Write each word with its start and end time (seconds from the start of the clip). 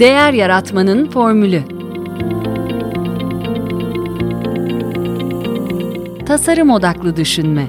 Değer 0.00 0.32
Yaratmanın 0.32 1.10
Formülü 1.10 1.62
Tasarım 6.26 6.70
Odaklı 6.70 7.16
Düşünme 7.16 7.68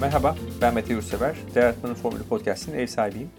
Merhaba, 0.00 0.36
ben 0.62 0.74
Mete 0.74 0.92
Yurtsever. 0.92 1.36
Değer 1.54 1.62
Yaratmanın 1.62 1.94
Formülü 1.94 2.22
Podcast'inin 2.22 2.78
ev 2.78 2.86
sahibiyim. 2.86 3.30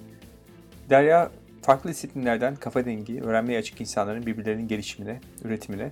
Derya, 0.90 1.32
farklı 1.62 1.90
disiplinlerden 1.90 2.56
kafa 2.56 2.86
dengi, 2.86 3.22
öğrenmeye 3.22 3.60
açık 3.60 3.82
insanların 3.82 4.26
birbirlerinin 4.26 4.68
gelişimine, 4.68 5.20
üretimine, 5.44 5.92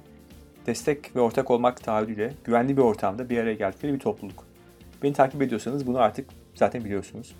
destek 0.67 1.15
ve 1.15 1.19
ortak 1.19 1.51
olmak 1.51 1.83
taahhüdüyle 1.83 2.33
güvenli 2.43 2.77
bir 2.77 2.81
ortamda 2.81 3.29
bir 3.29 3.37
araya 3.37 3.53
geldikleri 3.53 3.93
bir 3.93 3.99
topluluk. 3.99 4.54
Beni 5.05 5.13
takip 5.13 5.41
ediyorsanız 5.41 5.87
bunu 5.87 5.99
artık 5.99 6.29
zaten 6.55 6.85
biliyorsunuz. 6.85 7.35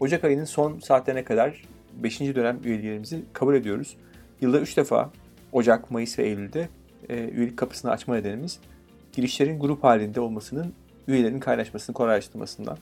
Ocak 0.00 0.24
ayının 0.24 0.44
son 0.44 0.78
saatlerine 0.78 1.24
kadar 1.24 1.62
5. 2.02 2.20
dönem 2.20 2.60
üyelerimizi 2.64 3.22
kabul 3.32 3.54
ediyoruz. 3.54 3.96
Yılda 4.40 4.60
3 4.60 4.76
defa 4.76 5.10
Ocak, 5.52 5.90
Mayıs 5.90 6.18
ve 6.18 6.22
Eylül'de 6.22 6.68
e, 7.08 7.28
üyelik 7.28 7.56
kapısını 7.56 7.90
açma 7.90 8.14
nedenimiz 8.14 8.60
girişlerin 9.12 9.60
grup 9.60 9.84
halinde 9.84 10.20
olmasının 10.20 10.72
üyelerin 11.08 11.40
kaynaşmasını 11.40 11.94
kolaylaştırmasından. 11.94 12.78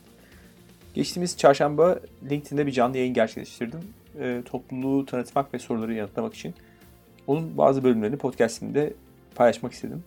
Geçtiğimiz 0.95 1.37
çarşamba 1.37 2.01
LinkedIn'de 2.31 2.67
bir 2.67 2.73
canlı 2.73 2.99
yayın 2.99 3.15
gerçekleştirdim. 3.15 3.81
E, 4.21 4.43
topluluğu 4.45 5.07
tanıtmak 5.07 5.55
ve 5.55 5.59
soruları 5.59 5.95
yanıtlamak 5.95 6.35
için. 6.35 6.55
Onun 7.27 7.59
bazı 7.59 7.85
bölümlerini 7.85 8.17
podcastimde 8.17 8.93
paylaşmak 9.35 9.73
istedim. 9.73 10.05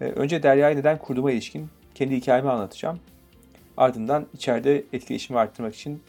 E, 0.00 0.04
önce 0.04 0.42
Derya'yı 0.42 0.76
neden 0.76 0.98
kurduğuma 0.98 1.32
ilişkin 1.32 1.68
kendi 1.94 2.16
hikayemi 2.16 2.50
anlatacağım. 2.50 2.98
Ardından 3.76 4.26
içeride 4.34 4.84
etkileşimi 4.92 5.38
arttırmak 5.38 5.74
için 5.74 6.02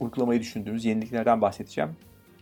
uygulamayı 0.00 0.40
düşündüğümüz 0.40 0.84
yeniliklerden 0.84 1.40
bahsedeceğim. 1.40 1.90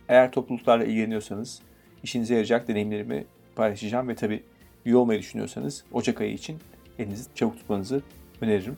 Eğer 0.09 0.31
topluluklarla 0.31 0.85
ilgileniyorsanız 0.85 1.61
işinize 2.03 2.33
yarayacak 2.33 2.67
deneyimlerimi 2.67 3.25
paylaşacağım 3.55 4.07
ve 4.07 4.15
tabii 4.15 4.43
üye 4.85 4.95
olmayı 4.95 5.19
düşünüyorsanız 5.19 5.85
Ocak 5.91 6.21
ayı 6.21 6.33
için 6.33 6.57
elinizi 6.99 7.35
çabuk 7.35 7.57
tutmanızı 7.57 8.01
öneririm. 8.41 8.77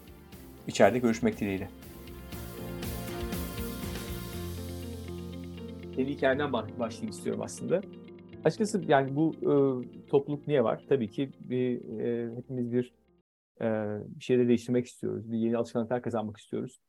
İçeride 0.68 1.00
görüşmek 1.00 1.40
dileğiyle. 1.40 1.70
Kendi 5.96 6.12
hikayemden 6.12 6.54
başlayayım 6.54 7.10
istiyorum 7.10 7.42
aslında. 7.42 7.82
Açıkçası 8.46 8.84
yani 8.88 9.16
bu 9.16 9.36
e, 9.42 9.52
topluluk 10.08 10.48
niye 10.48 10.64
var? 10.64 10.84
Tabii 10.90 11.10
ki 11.10 11.30
bir, 11.40 12.00
e, 12.00 12.36
hepimiz 12.36 12.72
bir 12.72 12.94
e, 13.62 13.98
bir 14.06 14.24
şeyleri 14.24 14.48
değiştirmek 14.48 14.88
istiyoruz. 14.88 15.32
Bir 15.32 15.38
yeni 15.38 15.58
alışkanlıklar 15.58 16.02
kazanmak 16.02 16.38
istiyoruz. 16.38 16.82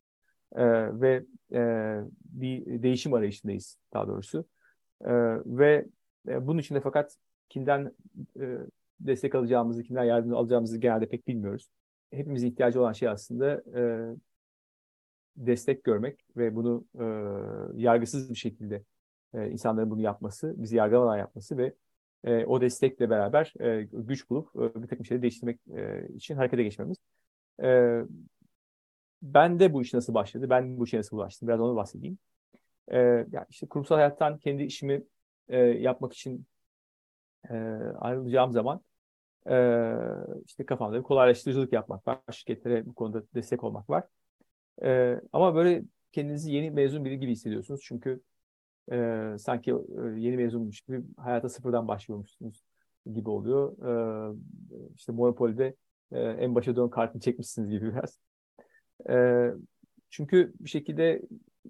E, 0.52 0.64
ve 1.00 1.25
e, 1.52 1.60
bir 2.25 2.83
değişim 2.83 3.14
arayışındayız 3.14 3.78
daha 3.92 4.08
doğrusu. 4.08 4.44
E, 5.00 5.12
ve 5.47 5.86
e, 6.28 6.47
bunun 6.47 6.58
için 6.58 6.75
de 6.75 6.80
fakat 6.80 7.16
kimden 7.48 7.92
e, 8.41 8.58
destek 9.00 9.34
alacağımızı, 9.34 9.83
kimden 9.83 10.05
yardım 10.05 10.34
alacağımızı 10.34 10.78
genelde 10.78 11.08
pek 11.08 11.28
bilmiyoruz. 11.28 11.70
Hepimizin 12.10 12.50
ihtiyacı 12.50 12.80
olan 12.80 12.92
şey 12.92 13.08
aslında 13.08 13.62
e, 13.77 13.82
destek 15.36 15.84
görmek 15.84 16.25
ve 16.36 16.55
bunu 16.55 16.84
e, 17.00 17.05
yargısız 17.82 18.30
bir 18.30 18.34
şekilde 18.34 18.84
e, 19.34 19.50
insanların 19.50 19.91
bunu 19.91 20.00
yapması, 20.00 20.55
bizi 20.56 20.77
yargılamadan 20.77 21.19
yapması 21.19 21.58
ve 21.58 21.75
e, 22.24 22.44
o 22.44 22.61
destekle 22.61 23.11
beraber 23.11 23.55
e, 23.61 23.83
güç 23.92 24.30
bulup 24.30 24.56
e, 24.56 24.83
bir 24.83 24.88
takım 24.88 25.06
şeyleri 25.06 25.22
değiştirmek 25.22 25.61
e, 25.77 26.08
için 26.14 26.36
harekete 26.36 26.62
geçmemiz. 26.62 26.97
E, 27.62 28.00
ben 29.22 29.60
de 29.60 29.72
bu 29.72 29.83
iş 29.83 29.94
nasıl 29.94 30.14
başladı? 30.14 30.50
Ben 30.50 30.78
bu 30.78 30.84
işe 30.84 30.98
nasıl 30.98 31.16
ulaştım? 31.16 31.48
Biraz 31.48 31.60
onu 31.60 31.76
bahsedeyim. 31.76 32.19
E, 32.88 32.98
yani 33.32 33.47
işte 33.50 33.66
kurumsal 33.69 33.97
hayattan 33.97 34.38
kendi 34.38 34.62
işimi 34.62 35.03
e, 35.48 35.59
yapmak 35.59 36.12
için 36.12 36.47
e, 37.50 37.54
ayrılacağım 37.98 38.53
zaman 38.53 38.81
e, 39.50 39.94
işte 40.47 40.66
kafamda 40.66 40.98
bir 40.98 41.03
kolaylaştırıcılık 41.03 41.72
yapmak 41.72 42.09
var. 42.09 42.20
Şirketlere 42.32 42.87
bu 42.87 42.94
konuda 42.94 43.22
destek 43.34 43.64
olmak 43.64 43.91
var. 43.91 44.04
E, 44.82 45.20
ama 45.32 45.54
böyle 45.54 45.82
kendinizi 46.12 46.53
yeni 46.53 46.70
mezun 46.70 47.04
biri 47.04 47.20
gibi 47.20 47.32
hissediyorsunuz. 47.32 47.81
Çünkü 47.84 48.20
e, 48.93 49.38
sanki 49.38 49.71
e, 49.71 49.75
yeni 50.16 50.37
mezunmuş 50.37 50.81
gibi 50.81 51.03
hayata 51.16 51.49
sıfırdan 51.49 51.88
başlıyormuşsunuz 51.88 52.65
gibi 53.15 53.31
oluyor. 53.31 53.72
E, 54.32 54.37
işte 54.97 55.12
Monopoly'de 55.12 55.76
e, 56.12 56.21
en 56.21 56.54
başa 56.54 56.76
dön 56.76 56.88
kartını 56.88 57.21
çekmişsiniz 57.22 57.71
gibi 57.71 57.93
biraz. 57.93 58.19
E, 59.10 59.49
çünkü 60.10 60.53
bir 60.60 60.71
şekilde 60.71 61.22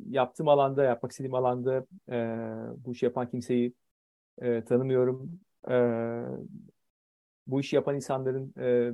yaptığım 0.09 0.49
alanda, 0.49 0.85
yapmak 0.85 1.13
istediğim 1.13 1.35
alanda 1.35 1.87
e, 2.11 2.17
bu 2.85 2.93
işi 2.93 3.05
yapan 3.05 3.31
kimseyi 3.31 3.75
e, 4.43 4.65
tanımıyorum. 4.65 5.41
E, 5.71 5.75
bu 7.47 7.61
işi 7.61 7.77
yapan 7.77 7.97
insanların 7.97 8.55
e, 8.59 8.93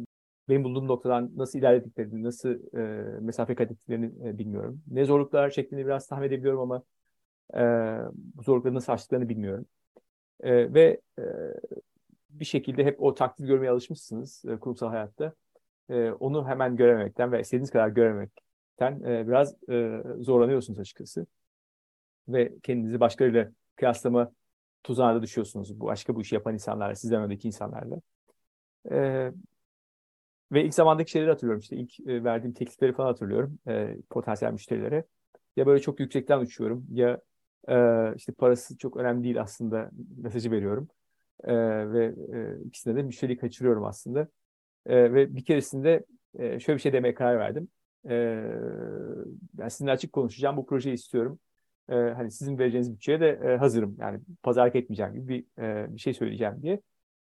benim 0.49 0.65
bulduğum 0.65 0.89
noktadan 0.89 1.31
nasıl 1.37 1.59
ilerlediklerini, 1.59 2.23
nasıl 2.23 2.77
e, 2.77 3.21
mesafe 3.21 3.55
kat 3.55 3.71
ettiklerini 3.71 4.29
e, 4.29 4.39
bilmiyorum. 4.39 4.83
Ne 4.87 5.05
zorluklar 5.05 5.51
çektiğini 5.51 5.87
biraz 5.87 6.06
tahmin 6.09 6.27
edebiliyorum 6.27 6.61
ama 6.61 6.83
e, 7.55 7.60
bu 8.15 8.43
zorlukları 8.43 8.75
nasıl 8.75 8.93
aştıklarını 8.93 9.28
bilmiyorum. 9.28 9.66
E, 10.41 10.75
ve 10.75 11.00
e, 11.19 11.22
bir 12.31 12.44
şekilde 12.44 12.84
hep 12.84 13.03
o 13.03 13.15
takdir 13.15 13.47
görmeye 13.47 13.71
alışmışsınız 13.71 14.44
e, 14.44 14.56
kurumsal 14.56 14.88
hayatta. 14.88 15.32
E, 15.88 16.10
onu 16.10 16.49
hemen 16.49 16.77
göremekten 16.77 17.32
ve 17.32 17.41
istediğiniz 17.41 17.71
kadar 17.71 17.88
göremekten 17.88 19.03
e, 19.03 19.28
biraz 19.28 19.55
e, 19.71 20.03
zorlanıyorsunuz 20.19 20.78
açıkçası. 20.78 21.27
Ve 22.28 22.55
kendinizi 22.62 23.00
başkalarıyla 23.00 23.50
kıyaslama 23.76 24.32
tuzağına 24.82 25.22
düşüyorsunuz. 25.22 25.81
Bu 25.81 25.87
başka 25.87 26.15
bu 26.15 26.22
işi 26.22 26.34
yapan 26.34 26.55
insanlarla, 26.55 26.94
sizden 26.94 27.22
öndeki 27.22 27.49
insanlarla. 27.49 28.00
E, 28.91 29.31
ve 30.53 30.65
ilk 30.65 30.75
zamandaki 30.75 31.11
şeyleri 31.11 31.31
hatırlıyorum. 31.31 31.61
İşte 31.61 31.76
ilk 31.76 32.00
e, 32.00 32.25
verdiğim 32.25 32.55
teklifleri 32.55 32.93
falan 32.93 33.06
hatırlıyorum. 33.09 33.59
E, 33.69 33.97
potansiyel 34.11 34.53
müşterilere. 34.53 35.05
Ya 35.56 35.66
böyle 35.66 35.81
çok 35.81 36.00
yüksekten 36.00 36.38
uçuyorum 36.38 36.87
ya 36.91 37.21
e, 37.69 38.15
işte 38.17 38.33
parası 38.33 38.79
çok 38.79 38.97
önemli 38.97 39.25
değil 39.25 39.41
aslında 39.41 39.91
mesajı 40.17 40.51
veriyorum. 40.51 40.89
E, 41.45 41.55
ve 41.93 42.15
e, 42.33 42.65
ikisinde 42.67 42.97
de 42.97 43.03
müşteriyi 43.03 43.39
kaçırıyorum 43.39 43.85
aslında. 43.85 44.29
E, 44.87 45.15
ve 45.15 45.37
bir 45.37 45.45
keresinde 45.45 46.05
e, 46.39 46.61
şöyle 46.61 46.77
bir 46.77 46.83
şey 46.83 46.93
demeye 46.93 47.15
karar 47.15 47.39
verdim. 47.39 47.69
E, 48.09 48.45
ben 49.55 49.69
sizinle 49.69 49.91
açık 49.91 50.13
konuşacağım. 50.13 50.57
Bu 50.57 50.67
projeyi 50.67 50.95
istiyorum. 50.95 51.39
E, 51.89 51.95
hani 51.95 52.31
sizin 52.31 52.59
vereceğiniz 52.59 52.93
bütçeye 52.93 53.21
de 53.21 53.29
e, 53.29 53.57
hazırım. 53.57 53.97
Yani 54.01 54.21
pazarlık 54.43 54.77
etmeyeceğim 54.77 55.15
gibi 55.15 55.29
bir, 55.29 55.63
e, 55.63 55.95
bir 55.95 56.01
şey 56.01 56.15
söyleyeceğim 56.15 56.63
diye. 56.63 56.81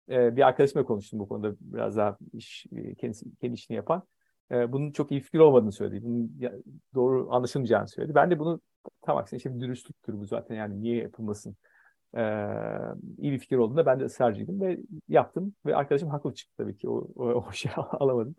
E, 0.09 0.35
bir 0.35 0.47
arkadaşımla 0.47 0.85
konuştum 0.85 1.19
bu 1.19 1.27
konuda 1.27 1.55
biraz 1.61 1.97
daha 1.97 2.17
iş, 2.33 2.65
kendisi, 2.97 3.25
kendi 3.41 3.53
işini 3.53 3.77
yapan. 3.77 4.03
E, 4.51 4.71
bunun 4.71 4.91
çok 4.91 5.11
iyi 5.11 5.21
fikir 5.21 5.39
olmadığını 5.39 5.71
söyledi. 5.71 6.03
Bunun 6.03 6.41
doğru 6.95 7.27
anlaşılmayacağını 7.31 7.87
söyledi. 7.87 8.15
Ben 8.15 8.31
de 8.31 8.39
bunu 8.39 8.61
tam 9.09 9.17
aksine 9.17 9.55
bir 9.55 9.59
dürüstlüktür 9.59 10.13
bu 10.19 10.25
zaten 10.25 10.55
yani 10.55 10.81
niye 10.81 10.95
yapılmasın 10.95 11.55
e, 12.17 12.21
iyi 13.17 13.31
bir 13.31 13.39
fikir 13.39 13.57
olduğunda 13.57 13.85
ben 13.85 13.99
de 13.99 14.03
ısrarcıydım 14.03 14.61
ve 14.61 14.79
yaptım 15.07 15.53
ve 15.65 15.75
arkadaşım 15.75 16.09
haklı 16.09 16.33
çıktı 16.33 16.53
tabii 16.57 16.77
ki 16.77 16.89
o, 16.89 17.07
o, 17.15 17.25
o 17.25 17.51
şeyi 17.53 17.73
alamadım. 17.75 18.35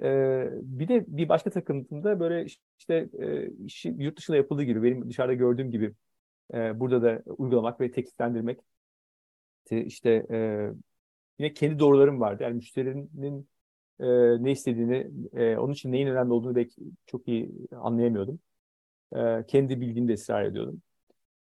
E, 0.00 0.48
bir 0.52 0.88
de 0.88 1.04
bir 1.08 1.28
başka 1.28 1.50
takıntımda 1.50 2.20
böyle 2.20 2.46
işte 2.78 3.08
e, 3.18 3.50
işi 3.64 3.94
yurt 3.98 4.18
dışında 4.18 4.36
yapıldığı 4.36 4.62
gibi 4.62 4.82
benim 4.82 5.08
dışarıda 5.08 5.34
gördüğüm 5.34 5.70
gibi 5.70 5.94
e, 6.54 6.80
burada 6.80 7.02
da 7.02 7.22
uygulamak 7.26 7.80
ve 7.80 7.90
tekliflendirmek 7.90 8.60
işte 9.70 10.26
e, 10.30 10.68
yine 11.38 11.52
kendi 11.54 11.78
doğrularım 11.78 12.20
vardı. 12.20 12.42
Yani 12.42 12.54
müşterinin 12.54 13.48
e, 14.00 14.06
ne 14.44 14.52
istediğini, 14.52 15.10
e, 15.32 15.56
onun 15.56 15.72
için 15.72 15.92
neyin 15.92 16.06
önemli 16.06 16.32
olduğunu 16.32 16.56
belki 16.56 16.82
çok 17.06 17.28
iyi 17.28 17.50
anlayamıyordum. 17.72 18.40
E, 19.14 19.44
kendi 19.46 19.80
bildiğimde 19.80 20.12
ısrar 20.12 20.44
ediyordum. 20.44 20.82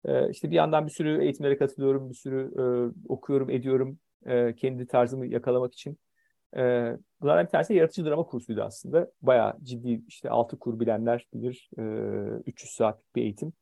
E, 0.06 0.30
işte 0.30 0.52
bir 0.52 0.56
yandan 0.56 0.86
bir 0.86 0.92
sürü 0.92 1.24
eğitimlere 1.24 1.58
katılıyorum, 1.58 2.10
bir 2.10 2.16
sürü 2.16 2.52
e, 2.58 2.64
okuyorum, 3.10 3.50
ediyorum 3.50 4.00
e, 4.26 4.56
kendi 4.56 4.88
tarzımı 4.88 5.26
yakalamak 5.26 5.74
için. 5.74 5.98
E, 6.56 6.94
bunlardan 7.22 7.46
bir 7.46 7.52
tanesi 7.52 7.74
yaratıcı 7.74 8.06
drama 8.06 8.24
kursuydu 8.24 8.62
aslında. 8.62 9.12
Bayağı 9.22 9.58
ciddi 9.64 10.02
işte 10.08 10.30
altı 10.30 10.60
kur 10.60 10.80
bilenler 10.80 11.28
bilir. 11.34 11.70
E, 11.78 11.82
300 12.46 12.72
saatlik 12.72 13.16
bir 13.16 13.22
eğitim. 13.22 13.54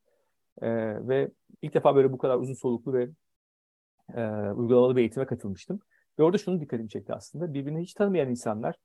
E, 0.61 0.69
ve 1.07 1.31
ilk 1.61 1.73
defa 1.73 1.95
böyle 1.95 2.11
bu 2.11 2.17
kadar 2.17 2.37
uzun 2.37 2.53
soluklu 2.53 2.93
ve 2.93 3.09
e, 4.15 4.51
uygulamalı 4.51 4.95
bir 4.95 5.01
eğitime 5.01 5.25
katılmıştım. 5.25 5.79
Ve 6.19 6.23
orada 6.23 6.37
şunu 6.37 6.61
dikkatimi 6.61 6.89
çekti 6.89 7.13
aslında. 7.13 7.53
Birbirini 7.53 7.81
hiç 7.81 7.93
tanımayan 7.93 8.29
insanlar 8.29 8.75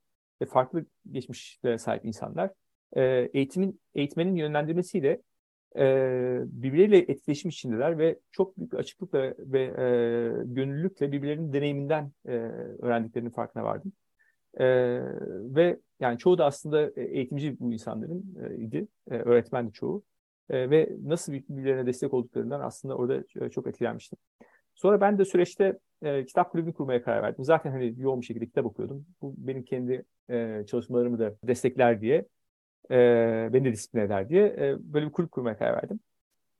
ve 0.43 0.47
farklı 0.47 0.87
geçmişlere 1.11 1.79
sahip 1.79 2.05
insanlar 2.05 2.51
e, 2.93 3.03
eğitimin 3.33 3.81
eğitmenin 3.95 4.37
yönlendirmesiyle 4.37 5.23
e, 5.77 5.85
birbirleriyle 6.45 6.99
etkileşim 6.99 7.49
içindeler 7.49 7.99
ve 7.99 8.19
çok 8.33 8.59
büyük 8.59 8.75
açıklıkla 8.75 9.35
ve 9.39 9.63
e, 9.63 9.85
gönüllülükle 10.45 11.13
birbirlerinin 11.13 11.53
deneyiminden 11.53 12.13
e, 12.27 12.33
öğrendiklerinin 12.83 13.31
farkına 13.31 13.65
vardım. 13.65 13.93
E, 14.61 14.67
ve 15.55 15.81
yani 16.01 16.19
çoğu 16.19 16.39
da 16.39 16.45
aslında 16.45 16.91
eğitimci 16.97 17.61
bu 17.61 17.73
insanların 17.73 18.37
e, 18.43 18.57
idi. 18.57 18.89
E, 19.11 19.15
öğretmendi 19.15 19.73
çoğu. 19.73 20.03
E, 20.51 20.71
ve 20.71 20.91
nasıl 21.05 21.33
birbirlerine 21.33 21.87
destek 21.87 22.15
olduklarından 22.15 22.61
aslında 22.61 22.97
orada 22.97 23.25
e, 23.41 23.51
çok 23.51 23.67
etkilenmiştim. 23.67 24.19
Sonra 24.75 25.01
ben 25.01 25.19
de 25.19 25.25
süreçte 25.25 25.79
e, 26.03 26.25
kitap 26.25 26.53
kulübünü 26.53 26.75
kurmaya 26.75 27.03
karar 27.03 27.23
verdim. 27.23 27.45
Zaten 27.45 27.71
hani 27.71 27.95
yoğun 27.99 28.21
bir 28.21 28.27
şekilde 28.27 28.47
kitap 28.47 28.67
okuyordum. 28.67 29.07
Bu 29.23 29.35
benim 29.37 29.63
kendi 29.63 30.05
e, 30.31 30.65
çalışmalarımı 30.67 31.19
da 31.19 31.35
destekler 31.43 32.01
diye, 32.01 32.27
e, 32.91 33.51
beni 33.53 33.65
de 33.65 33.73
disiplin 33.73 34.01
eder 34.01 34.29
diye 34.29 34.47
e, 34.47 34.77
böyle 34.81 35.07
bir 35.07 35.13
kulüp 35.13 35.33
kurmaya 35.33 35.59
karar 35.59 35.77
verdim. 35.77 36.01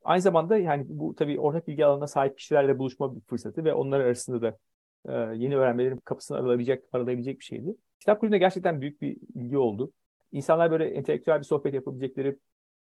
Aynı 0.05 0.23
zamanda 0.23 0.57
yani 0.57 0.85
bu 0.89 1.15
tabii 1.15 1.41
ortak 1.41 1.69
bilgi 1.69 1.87
alanına 1.87 2.07
sahip 2.07 2.39
kişilerle 2.39 2.79
buluşma 2.79 3.17
bir 3.17 3.21
fırsatı 3.21 3.65
ve 3.65 3.75
onlar 3.75 4.01
arasında 4.01 4.43
da 4.43 4.59
e, 5.09 5.37
yeni 5.37 5.57
öğrenmelerin 5.57 5.97
kapısını 5.97 6.39
aralayabilecek, 6.39 6.85
aralayabilecek 6.93 7.41
bir 7.41 7.45
şeydi. 7.45 7.77
Kitap 8.01 8.21
kulübünde 8.21 8.39
gerçekten 8.39 8.81
büyük 8.81 9.03
bir 9.03 9.17
ilgi 9.35 9.59
oldu. 9.59 9.93
İnsanlar 10.33 10.71
böyle 10.71 10.85
entelektüel 10.91 11.39
bir 11.39 11.45
sohbet 11.45 11.75
yapabilecekleri 11.75 12.39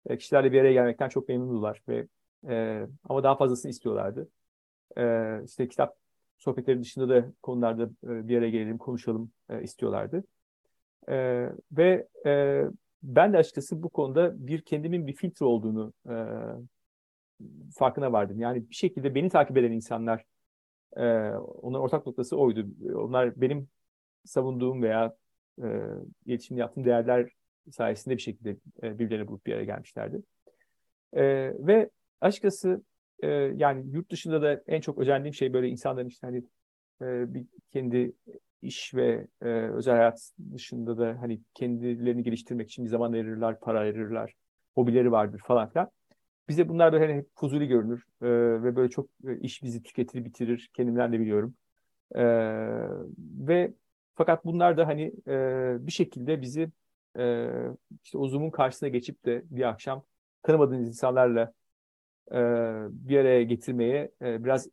e, 0.07 0.19
kişilerle 0.19 0.53
bir 0.53 0.61
araya 0.61 0.73
gelmekten 0.73 1.09
çok 1.09 1.29
memnundular 1.29 1.83
ve 1.89 2.07
e, 2.49 2.87
ama 3.09 3.23
daha 3.23 3.37
fazlasını 3.37 3.71
istiyorlardı. 3.71 4.29
E, 4.99 5.41
işte 5.45 5.69
kitap 5.69 5.97
sohbetleri 6.39 6.81
dışında 6.81 7.09
da 7.09 7.33
konularda 7.43 7.83
e, 7.85 8.29
bir 8.29 8.39
araya 8.39 8.51
gelelim, 8.51 8.79
konuşalım 8.79 9.31
e, 9.49 9.63
istiyorlardı. 9.63 10.25
E, 11.09 11.49
ve 11.73 12.09
e, 12.27 12.65
ben 13.05 13.33
de 13.33 13.39
açıkçası 13.39 13.83
bu 13.83 13.89
konuda 13.89 14.47
bir 14.47 14.63
kendimin 14.63 15.07
bir 15.07 15.15
filtre 15.15 15.47
olduğunu 15.47 15.93
e, 16.09 16.15
farkına 17.75 18.13
vardım. 18.13 18.41
Yani 18.41 18.71
bir 18.71 18.75
şekilde 18.75 19.15
beni 19.15 19.31
takip 19.31 19.57
eden 19.57 19.73
insanlar, 19.73 20.25
e, 20.97 21.03
onların 21.39 21.83
ortak 21.83 22.07
noktası 22.07 22.37
oydu. 22.37 22.67
Onlar 22.95 23.41
benim 23.41 23.69
savunduğum 24.25 24.83
veya 24.83 25.17
e, 25.63 25.67
iletişim 26.27 26.57
yaptığım 26.57 26.85
değerler 26.85 27.31
sayesinde 27.71 28.17
bir 28.17 28.23
şekilde 28.23 28.51
e, 28.83 28.99
birbirlerine 28.99 29.29
bulup 29.29 29.47
bir 29.47 29.55
araya 29.55 29.65
gelmişlerdi. 29.65 30.23
E, 31.13 31.23
ve 31.67 31.91
açıkçası 32.21 32.83
e, 33.23 33.29
yani 33.57 33.91
yurt 33.91 34.11
dışında 34.11 34.43
da 34.43 34.63
en 34.67 34.81
çok 34.81 34.99
özendiğim 34.99 35.35
şey 35.35 35.53
böyle 35.53 35.69
insanların 35.69 36.09
işte 36.09 36.27
hani 36.27 36.39
e, 37.03 37.35
bir 37.35 37.47
kendi 37.71 38.13
iş 38.65 38.95
ve 38.95 39.27
e, 39.43 39.49
özel 39.49 39.97
hayat 39.97 40.31
dışında 40.55 40.99
da 40.99 41.17
hani 41.21 41.41
kendilerini 41.55 42.23
geliştirmek 42.23 42.69
için 42.69 42.85
bir 42.85 42.91
zaman 42.91 43.13
ayırırlar, 43.13 43.61
para 43.61 43.81
ayırırlar, 43.81 44.35
hobileri 44.75 45.13
vardır 45.13 45.43
falan 45.47 45.69
filan. 45.69 45.91
Bize 46.49 46.69
bunlar 46.69 46.93
böyle 46.93 47.07
hani 47.07 47.17
hep 47.19 47.29
fuzuli 47.35 47.69
görünür 47.69 48.05
e, 48.23 48.27
ve 48.63 48.77
böyle 48.77 48.91
çok 48.91 49.09
e, 49.27 49.39
iş 49.39 49.63
bizi 49.63 49.83
tüketir, 49.83 50.25
bitirir. 50.25 50.71
Kendimden 50.75 51.13
de 51.13 51.21
biliyorum. 51.21 51.55
E, 52.15 52.25
ve 53.21 53.75
fakat 54.15 54.45
bunlar 54.45 54.77
da 54.77 54.87
hani 54.87 55.13
e, 55.29 55.77
bir 55.87 55.93
şekilde 55.93 56.43
bizi 56.43 56.71
e, 57.19 57.49
işte 58.05 58.19
o 58.19 58.29
Zoom'un 58.29 58.51
karşısına 58.51 58.89
geçip 58.89 59.25
de 59.25 59.43
bir 59.51 59.69
akşam 59.69 60.05
tanımadığınız 60.43 60.89
insanlarla 60.89 61.53
e, 62.33 62.37
bir 62.91 63.19
araya 63.19 63.43
getirmeye 63.43 64.11
e, 64.23 64.45
biraz 64.45 64.69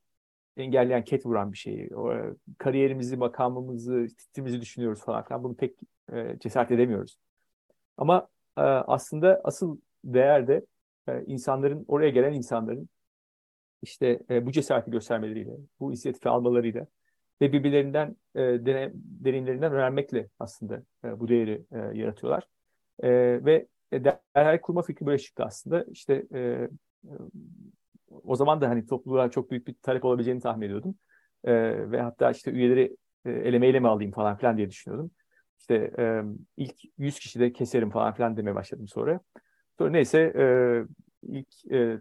engelleyen, 0.57 1.03
ket 1.03 1.25
vuran 1.25 1.51
bir 1.51 1.57
şey. 1.57 1.89
O, 1.95 2.13
e, 2.13 2.33
kariyerimizi, 2.57 3.17
makamımızı, 3.17 4.07
titrimizi 4.17 4.61
düşünüyoruz 4.61 5.01
falan 5.01 5.23
filan. 5.23 5.43
Bunu 5.43 5.55
pek 5.55 5.79
e, 6.13 6.39
cesaret 6.39 6.71
edemiyoruz. 6.71 7.17
Ama 7.97 8.27
e, 8.57 8.61
aslında 8.61 9.41
asıl 9.43 9.77
değer 10.03 10.47
de 10.47 10.65
insanların, 11.27 11.85
oraya 11.87 12.09
gelen 12.09 12.33
insanların 12.33 12.89
işte 13.81 14.19
bu 14.29 14.51
cesareti 14.51 14.91
göstermeleriyle, 14.91 15.51
bu 15.79 15.91
inisiyatifi 15.91 16.29
almalarıyla 16.29 16.87
ve 17.41 17.53
birbirlerinden 17.53 18.15
dene, 18.35 18.91
deneyimlerinden 18.93 19.71
öğrenmekle 19.71 20.27
aslında 20.39 20.83
bu 21.03 21.27
değeri 21.27 21.65
yaratıyorlar. 21.93 22.47
Ve 23.45 23.67
derhal 23.93 24.61
kurma 24.61 24.81
fikri 24.81 25.05
böyle 25.05 25.17
çıktı 25.17 25.43
aslında. 25.43 25.83
İşte 25.83 26.25
o 28.23 28.35
zaman 28.35 28.61
da 28.61 28.69
hani 28.69 28.85
topluluğa 28.85 29.31
çok 29.31 29.51
büyük 29.51 29.67
bir 29.67 29.73
talep 29.73 30.05
olabileceğini 30.05 30.41
tahmin 30.41 30.65
ediyordum. 30.65 30.95
E, 31.43 31.53
ve 31.91 32.01
hatta 32.01 32.31
işte 32.31 32.51
üyeleri 32.51 32.97
e, 33.25 33.31
elemeyle 33.31 33.79
mi 33.79 33.87
alayım 33.87 34.11
falan 34.11 34.37
filan 34.37 34.57
diye 34.57 34.69
düşünüyordum. 34.69 35.11
İşte 35.59 35.91
e, 35.99 36.21
ilk 36.57 36.75
100 36.97 37.19
kişi 37.19 37.39
de 37.39 37.53
keserim 37.53 37.89
falan 37.89 38.13
filan 38.13 38.37
demeye 38.37 38.55
başladım 38.55 38.87
sonra. 38.87 39.19
Sonra 39.77 39.89
neyse 39.89 40.19
e, 40.35 40.45
ilk 41.23 41.71
e, 41.71 41.99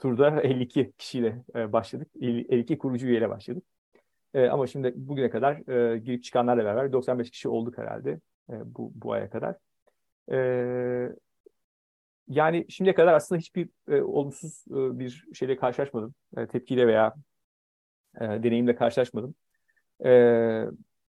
turda 0.00 0.40
52 0.42 0.92
kişiyle 0.98 1.42
e, 1.54 1.72
başladık. 1.72 2.08
52 2.20 2.78
kurucu 2.78 3.06
üyeyle 3.06 3.28
başladık. 3.28 3.64
E, 4.34 4.48
ama 4.48 4.66
şimdi 4.66 4.92
bugüne 4.96 5.30
kadar 5.30 5.68
e, 5.68 5.98
girip 5.98 6.24
çıkanlarla 6.24 6.64
beraber 6.64 6.92
95 6.92 7.30
kişi 7.30 7.48
olduk 7.48 7.78
herhalde 7.78 8.20
e, 8.50 8.74
bu, 8.74 8.92
bu 8.94 9.12
aya 9.12 9.30
kadar. 9.30 9.56
E, 10.32 10.36
yani 12.28 12.66
şimdiye 12.68 12.94
kadar 12.94 13.14
aslında 13.14 13.38
hiçbir 13.38 13.68
e, 13.88 14.02
olumsuz 14.02 14.64
e, 14.70 14.98
bir 14.98 15.24
şeyle 15.34 15.56
karşılaşmadım. 15.56 16.14
E, 16.36 16.46
tepkiyle 16.46 16.86
veya 16.86 17.14
e, 18.20 18.24
deneyimle 18.24 18.76
karşılaşmadım. 18.76 19.34
E, 20.04 20.64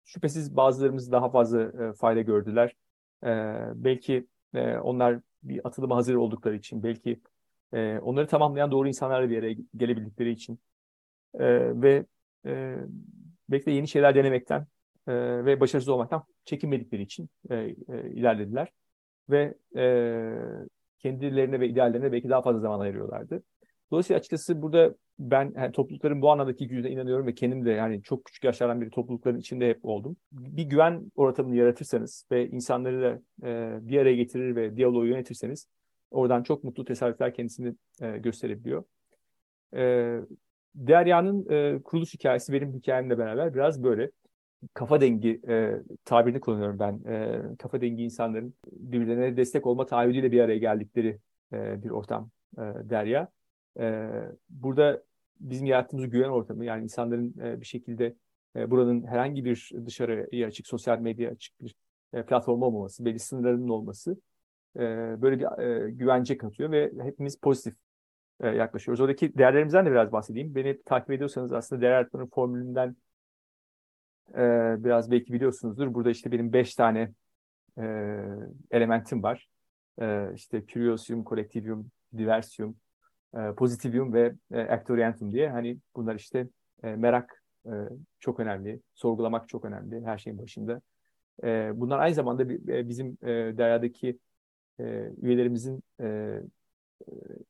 şüphesiz 0.04 0.56
bazılarımız 0.56 1.12
daha 1.12 1.30
fazla 1.30 1.62
e, 1.62 1.92
fayda 1.92 2.20
gördüler. 2.20 2.76
E, 3.24 3.28
belki 3.74 4.26
e, 4.54 4.76
onlar 4.76 5.20
bir 5.42 5.60
atılıma 5.64 5.96
hazır 5.96 6.14
oldukları 6.14 6.56
için, 6.56 6.82
belki 6.82 7.20
e, 7.72 7.98
onları 7.98 8.26
tamamlayan 8.26 8.70
doğru 8.70 8.88
insanlarla 8.88 9.30
bir 9.30 9.34
yere 9.34 9.56
gelebildikleri 9.76 10.30
için 10.30 10.58
e, 11.34 11.46
ve 11.82 12.06
e, 12.46 12.76
belki 13.48 13.66
de 13.66 13.70
yeni 13.70 13.88
şeyler 13.88 14.14
denemekten 14.14 14.66
e, 15.06 15.12
ve 15.44 15.60
başarısız 15.60 15.88
olmaktan 15.88 16.24
çekinmedikleri 16.44 17.02
için 17.02 17.28
e, 17.50 17.54
e, 17.56 17.74
ilerlediler 18.10 18.72
ve 19.30 19.54
e, 19.76 19.84
kendilerine 21.04 21.60
ve 21.60 21.68
ideallerine 21.68 22.12
belki 22.12 22.28
daha 22.28 22.42
fazla 22.42 22.60
zaman 22.60 22.80
ayırıyorlardı. 22.80 23.42
Dolayısıyla 23.90 24.18
açıkçası 24.18 24.62
burada 24.62 24.94
ben 25.18 25.52
yani 25.56 25.72
toplulukların 25.72 26.22
bu 26.22 26.30
anlamdaki 26.30 26.68
gücüne 26.68 26.90
inanıyorum 26.90 27.26
ve 27.26 27.34
kendim 27.34 27.64
de 27.64 27.70
yani 27.70 28.02
çok 28.02 28.24
küçük 28.24 28.44
yaşlardan 28.44 28.80
beri 28.80 28.90
toplulukların 28.90 29.38
içinde 29.38 29.68
hep 29.68 29.84
oldum. 29.84 30.16
Bir 30.32 30.62
güven 30.62 31.12
ortamını 31.16 31.56
yaratırsanız 31.56 32.26
ve 32.32 32.48
insanları 32.48 33.02
da 33.02 33.20
e, 33.48 33.78
bir 33.88 33.98
araya 33.98 34.14
getirir 34.16 34.56
ve 34.56 34.76
diyaloğu 34.76 35.06
yönetirseniz 35.06 35.68
oradan 36.10 36.42
çok 36.42 36.64
mutlu 36.64 36.84
tesadüfler 36.84 37.34
kendisini 37.34 37.74
e, 38.02 38.18
gösterebiliyor. 38.18 38.84
E, 39.76 40.16
Derya'nın 40.74 41.50
e, 41.50 41.82
kuruluş 41.82 42.14
hikayesi 42.14 42.52
benim 42.52 42.72
hikayemle 42.72 43.18
beraber 43.18 43.54
biraz 43.54 43.82
böyle 43.82 44.10
kafa 44.74 45.00
dengi 45.00 45.40
e, 45.48 45.82
tabirini 46.04 46.40
kullanıyorum 46.40 46.78
ben. 46.78 47.00
E, 47.12 47.42
kafa 47.58 47.80
dengi 47.80 48.02
insanların 48.02 48.54
birbirlerine 48.72 49.36
destek 49.36 49.66
olma 49.66 49.86
taahhüdüyle 49.86 50.32
bir 50.32 50.40
araya 50.40 50.58
geldikleri 50.58 51.18
e, 51.52 51.82
bir 51.82 51.90
ortam 51.90 52.30
e, 52.58 52.60
Derya. 52.62 53.28
E, 53.80 54.08
burada 54.50 55.02
bizim 55.40 55.66
yarattığımız 55.66 56.10
güven 56.10 56.28
ortamı 56.28 56.64
yani 56.64 56.84
insanların 56.84 57.34
e, 57.40 57.60
bir 57.60 57.66
şekilde 57.66 58.14
e, 58.56 58.70
buranın 58.70 59.06
herhangi 59.06 59.44
bir 59.44 59.72
dışarıya 59.86 60.46
açık, 60.46 60.66
sosyal 60.66 60.98
medya 60.98 61.30
açık 61.30 61.60
bir 61.60 61.74
e, 62.12 62.22
platform 62.22 62.62
olmaması, 62.62 63.04
belli 63.04 63.18
sınırlarının 63.18 63.68
olması 63.68 64.16
e, 64.76 64.80
böyle 65.22 65.38
bir 65.38 65.62
e, 65.62 65.90
güvence 65.90 66.36
katıyor 66.36 66.70
ve 66.70 66.92
hepimiz 67.02 67.40
pozitif 67.40 67.74
e, 68.40 68.48
yaklaşıyoruz. 68.48 69.00
Oradaki 69.00 69.38
değerlerimizden 69.38 69.86
de 69.86 69.90
biraz 69.90 70.12
bahsedeyim. 70.12 70.54
Beni 70.54 70.82
takip 70.82 71.10
ediyorsanız 71.10 71.52
aslında 71.52 71.82
değer 71.82 71.90
yaratmanın 71.90 72.26
formülünden 72.26 72.96
e, 74.34 74.74
biraz 74.84 75.10
belki 75.10 75.32
biliyorsunuzdur. 75.32 75.94
Burada 75.94 76.10
işte 76.10 76.32
benim 76.32 76.52
beş 76.52 76.74
tane 76.74 77.10
e, 77.78 77.82
elementim 78.70 79.22
var. 79.22 79.48
E, 80.00 80.34
işte 80.34 80.66
curiosium, 80.66 81.24
collectivium, 81.24 81.90
diversium, 82.16 82.76
e, 83.36 83.52
positivium 83.52 84.12
ve 84.12 84.34
e, 84.52 84.60
actorientum 84.60 85.32
diye. 85.32 85.50
Hani 85.50 85.78
bunlar 85.96 86.14
işte 86.14 86.48
e, 86.82 86.96
merak 86.96 87.42
e, 87.66 87.72
çok 88.20 88.40
önemli, 88.40 88.80
sorgulamak 88.94 89.48
çok 89.48 89.64
önemli 89.64 90.04
her 90.04 90.18
şeyin 90.18 90.38
başında. 90.38 90.80
E, 91.44 91.72
bunlar 91.74 91.98
aynı 91.98 92.14
zamanda 92.14 92.42
e, 92.42 92.88
bizim 92.88 93.18
e, 93.22 93.28
Derya'daki 93.28 94.18
e, 94.80 95.10
üyelerimizin 95.22 95.82
e, 96.00 96.40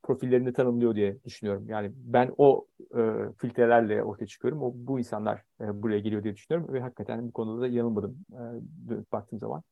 profillerini 0.03 0.53
tanımlıyor 0.53 0.95
diye 0.95 1.25
düşünüyorum. 1.25 1.69
Yani 1.69 1.93
ben 1.95 2.35
o 2.39 2.67
e, 2.97 3.01
filtrelerle 3.39 4.03
ortaya 4.03 4.27
çıkıyorum. 4.27 4.63
O 4.63 4.73
bu 4.75 4.99
insanlar 4.99 5.43
e, 5.61 5.83
buraya 5.83 5.99
geliyor 5.99 6.23
diye 6.23 6.35
düşünüyorum 6.35 6.75
ve 6.75 6.81
hakikaten 6.81 7.29
bu 7.29 7.33
konuda 7.33 7.61
da 7.61 7.67
yanılmadım 7.67 8.25
e, 8.33 9.13
baktığım 9.13 9.39
zaman. 9.39 9.63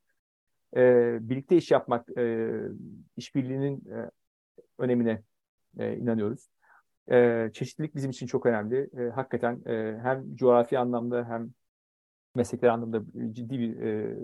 E, 0.77 1.19
birlikte 1.21 1.57
iş 1.57 1.71
yapmak, 1.71 2.19
e, 2.19 2.51
işbirliğinin 3.17 3.77
e, 3.91 4.11
önemine 4.79 5.23
e, 5.79 5.97
inanıyoruz. 5.97 6.49
E, 7.11 7.51
çeşitlilik 7.53 7.95
bizim 7.95 8.11
için 8.11 8.27
çok 8.27 8.47
önemli. 8.47 8.91
E, 8.99 9.11
hakikaten 9.11 9.61
e, 9.67 9.99
hem 10.03 10.37
coğrafi 10.37 10.79
anlamda 10.79 11.29
hem 11.29 11.51
meslekler 12.35 12.69
anlamda 12.69 13.03
ciddi 13.33 13.59
bir 13.59 13.81
e, 13.81 14.17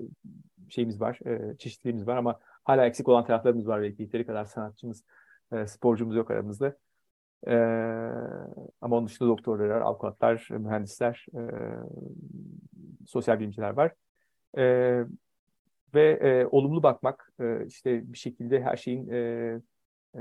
şeyimiz 0.69 1.01
var, 1.01 1.19
e, 1.27 1.57
çeşitliliğimiz 1.59 2.07
var 2.07 2.17
ama 2.17 2.39
hala 2.65 2.87
eksik 2.87 3.09
olan 3.09 3.25
taraflarımız 3.25 3.69
var 3.69 3.83
belki 3.83 4.03
yeteri 4.03 4.27
kadar 4.27 4.45
sanatçımız, 4.45 5.05
e, 5.53 5.67
sporcumuz 5.67 6.17
yok 6.17 6.31
aramızda. 6.31 6.77
E, 7.47 7.57
ama 8.81 8.97
onun 8.97 9.07
dışında 9.07 9.29
doktorlar, 9.29 9.81
avukatlar, 9.81 10.49
mühendisler, 10.51 11.27
e, 11.35 11.41
sosyal 13.07 13.41
bilimciler 13.41 13.71
var. 13.71 13.93
E, 14.59 15.05
ve 15.95 16.11
e, 16.13 16.47
olumlu 16.47 16.83
bakmak, 16.83 17.33
e, 17.41 17.67
işte 17.67 18.13
bir 18.13 18.19
şekilde 18.19 18.63
her 18.63 18.77
şeyin 18.77 19.09
e, 19.09 19.17
e, 20.15 20.21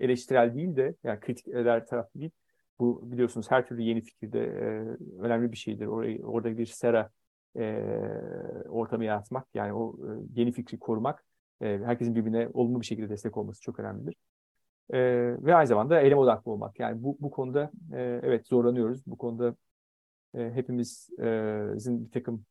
eleştirel 0.00 0.54
değil 0.54 0.76
de, 0.76 0.94
yani 1.04 1.20
kritik 1.20 1.48
eder 1.48 1.86
tarafı 1.86 2.18
değil. 2.18 2.30
Bu 2.78 3.12
biliyorsunuz 3.12 3.50
her 3.50 3.66
türlü 3.66 3.82
yeni 3.82 4.00
fikirde 4.00 4.40
e, 4.40 4.62
önemli 5.20 5.52
bir 5.52 5.56
şeydir. 5.56 5.86
Orayı, 5.86 6.22
orada 6.24 6.58
bir 6.58 6.66
sera 6.66 7.10
e, 7.58 7.84
ortamı 8.68 9.04
yaratmak, 9.04 9.46
yani 9.54 9.72
o 9.72 9.96
e, 9.96 10.08
yeni 10.34 10.52
fikri 10.52 10.78
korumak, 10.78 11.24
e, 11.60 11.78
herkesin 11.84 12.14
birbirine 12.14 12.48
olumlu 12.54 12.80
bir 12.80 12.86
şekilde 12.86 13.08
destek 13.08 13.36
olması 13.36 13.62
çok 13.62 13.80
önemlidir. 13.80 14.14
E, 14.92 14.98
ve 15.44 15.54
aynı 15.54 15.66
zamanda 15.66 16.00
eylem 16.00 16.18
odaklı 16.18 16.50
olmak. 16.50 16.80
Yani 16.80 17.02
bu, 17.02 17.16
bu 17.20 17.30
konuda 17.30 17.70
e, 17.92 18.20
evet 18.22 18.46
zorlanıyoruz. 18.46 19.06
Bu 19.06 19.18
konuda 19.18 19.54
e, 20.34 20.50
hepimizin 20.54 22.06
bir 22.06 22.10
takım 22.10 22.44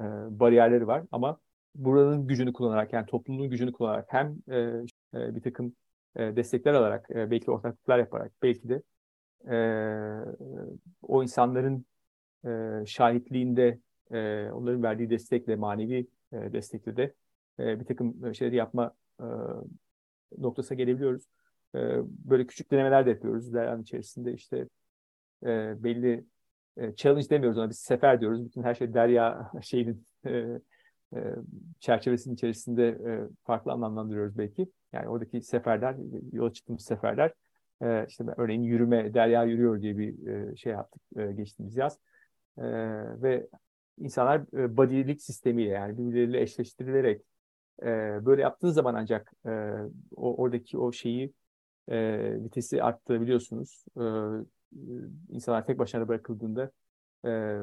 e, 0.00 0.04
bariyerleri 0.30 0.86
var 0.86 1.02
ama 1.12 1.38
buranın 1.74 2.26
gücünü 2.26 2.52
kullanarak 2.52 2.92
yani 2.92 3.06
topluluğun 3.06 3.50
gücünü 3.50 3.72
kullanarak 3.72 4.06
hem 4.08 4.36
e, 4.50 4.56
e, 5.14 5.34
bir 5.34 5.42
takım 5.42 5.76
e, 6.16 6.36
destekler 6.36 6.74
alarak 6.74 7.10
e, 7.10 7.30
belki 7.30 7.50
ortaklıklar 7.50 7.98
yaparak 7.98 8.32
belki 8.42 8.68
de 8.68 8.82
e, 9.50 9.56
o 11.02 11.22
insanların 11.22 11.86
e, 12.46 12.82
şahitliğinde 12.86 13.78
e, 14.10 14.50
onların 14.50 14.82
verdiği 14.82 15.10
destekle 15.10 15.56
manevi 15.56 16.06
e, 16.32 16.52
destekle 16.52 16.96
de 16.96 17.14
e, 17.58 17.80
bir 17.80 17.84
takım 17.84 18.34
şeyleri 18.34 18.56
yapma 18.56 18.94
e, 19.20 19.26
noktasına 20.38 20.76
gelebiliyoruz. 20.76 21.24
E, 21.76 22.00
böyle 22.04 22.46
küçük 22.46 22.70
denemeler 22.70 23.06
de 23.06 23.10
yapıyoruz. 23.10 23.54
Deryan 23.54 23.82
içerisinde 23.82 24.32
işte 24.32 24.68
e, 25.42 25.82
belli 25.84 26.24
e, 26.76 26.94
challenge 26.94 27.30
demiyoruz 27.30 27.58
ona 27.58 27.70
biz 27.70 27.78
sefer 27.78 28.20
diyoruz. 28.20 28.44
Bütün 28.44 28.62
her 28.62 28.74
şey 28.74 28.94
derya 28.94 29.50
şeyinin 29.62 30.06
e, 30.26 30.60
e, 31.14 31.34
çerçevesinin 31.80 32.34
içerisinde 32.34 32.88
e, 32.88 33.28
farklı 33.44 33.72
anlamlandırıyoruz 33.72 34.38
belki. 34.38 34.66
Yani 34.92 35.08
oradaki 35.08 35.42
seferler, 35.42 35.96
yola 36.32 36.52
çıktığımız 36.52 36.84
seferler 36.84 37.32
e, 37.82 38.06
işte 38.08 38.24
örneğin 38.36 38.62
yürüme, 38.62 39.14
derya 39.14 39.44
yürüyor 39.44 39.82
diye 39.82 39.98
bir 39.98 40.26
e, 40.26 40.56
şey 40.56 40.72
yaptık 40.72 41.02
e, 41.16 41.32
geçtiğimiz 41.32 41.76
yaz. 41.76 41.98
E, 42.58 42.64
ve 43.22 43.46
insanlar 43.98 44.40
e, 44.58 44.76
body'lik 44.76 45.22
sistemiyle 45.22 45.70
yani 45.70 45.98
birbirleriyle 45.98 46.40
eşleştirilerek 46.40 47.22
e, 47.82 47.86
böyle 48.26 48.42
yaptığınız 48.42 48.74
zaman 48.74 48.94
ancak 48.94 49.32
e, 49.46 49.72
o 50.16 50.36
oradaki 50.36 50.78
o 50.78 50.92
şeyi 50.92 51.32
e, 51.88 52.44
vitesi 52.44 52.82
arttırabiliyorsunuz. 52.82 53.84
E, 53.96 54.04
insanlar 55.28 55.66
tek 55.66 55.78
başına 55.78 56.08
bırakıldığında 56.08 56.70
e, 57.26 57.58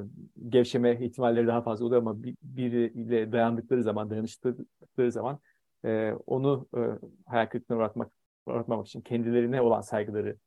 gevşeme 0.50 1.06
ihtimalleri 1.06 1.48
daha 1.48 1.62
fazla 1.62 1.86
oluyor 1.86 2.02
ama 2.02 2.24
bir, 2.24 2.36
biriyle 2.42 3.32
dayandıkları 3.32 3.84
zaman, 3.84 4.10
dayanıştıkları 4.10 5.12
zaman 5.12 5.40
e, 5.86 6.14
onu 6.26 6.68
e, 6.78 6.82
hayal 7.26 7.46
kırıklığına 7.46 7.80
uğratmak, 7.80 8.12
uğratmamak 8.46 8.88
için 8.88 9.02
kendilerine 9.02 9.62
olan 9.62 9.82
saygıları 9.82 10.38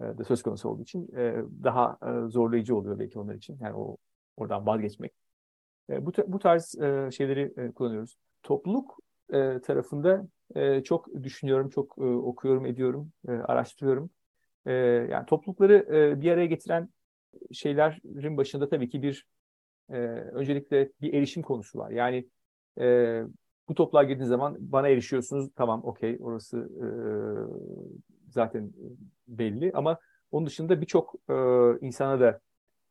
e, 0.00 0.04
da 0.04 0.24
söz 0.24 0.42
konusu 0.42 0.68
olduğu 0.68 0.82
için 0.82 1.16
e, 1.16 1.42
daha 1.64 1.98
e, 2.02 2.30
zorlayıcı 2.30 2.76
oluyor 2.76 2.98
belki 2.98 3.18
onlar 3.18 3.34
için. 3.34 3.58
Yani 3.60 3.76
o 3.76 3.96
oradan 4.36 4.66
vazgeçmek. 4.66 5.12
E, 5.90 6.06
bu, 6.06 6.12
bu 6.26 6.38
tarz 6.38 6.74
e, 6.74 7.10
şeyleri 7.12 7.52
e, 7.56 7.72
kullanıyoruz. 7.72 8.16
Topluluk 8.42 8.98
e, 9.32 9.60
tarafında 9.60 10.28
e, 10.56 10.82
çok 10.84 11.14
düşünüyorum, 11.22 11.68
çok 11.68 11.98
e, 11.98 12.02
okuyorum, 12.02 12.66
ediyorum, 12.66 13.12
e, 13.28 13.32
araştırıyorum. 13.32 14.10
E, 14.66 14.72
yani 15.10 15.26
toplulukları 15.26 15.74
e, 16.16 16.20
bir 16.20 16.30
araya 16.32 16.46
getiren 16.46 16.88
şeylerin 17.52 18.36
başında 18.36 18.68
tabii 18.68 18.88
ki 18.88 19.02
bir 19.02 19.26
e, 19.90 19.96
öncelikle 20.32 20.90
bir 21.00 21.14
erişim 21.14 21.42
konusu 21.42 21.78
var. 21.78 21.90
Yani 21.90 22.28
e, 22.80 23.22
bu 23.68 23.74
topluluğa 23.74 24.04
girdiğiniz 24.04 24.28
zaman 24.28 24.56
bana 24.60 24.88
erişiyorsunuz. 24.88 25.50
Tamam, 25.56 25.84
okey, 25.84 26.18
orası 26.20 26.58
e, 26.58 26.86
zaten 28.30 28.72
belli. 29.28 29.72
Ama 29.74 29.98
onun 30.30 30.46
dışında 30.46 30.80
birçok 30.80 31.14
e, 31.30 31.34
insana 31.86 32.20
da 32.20 32.40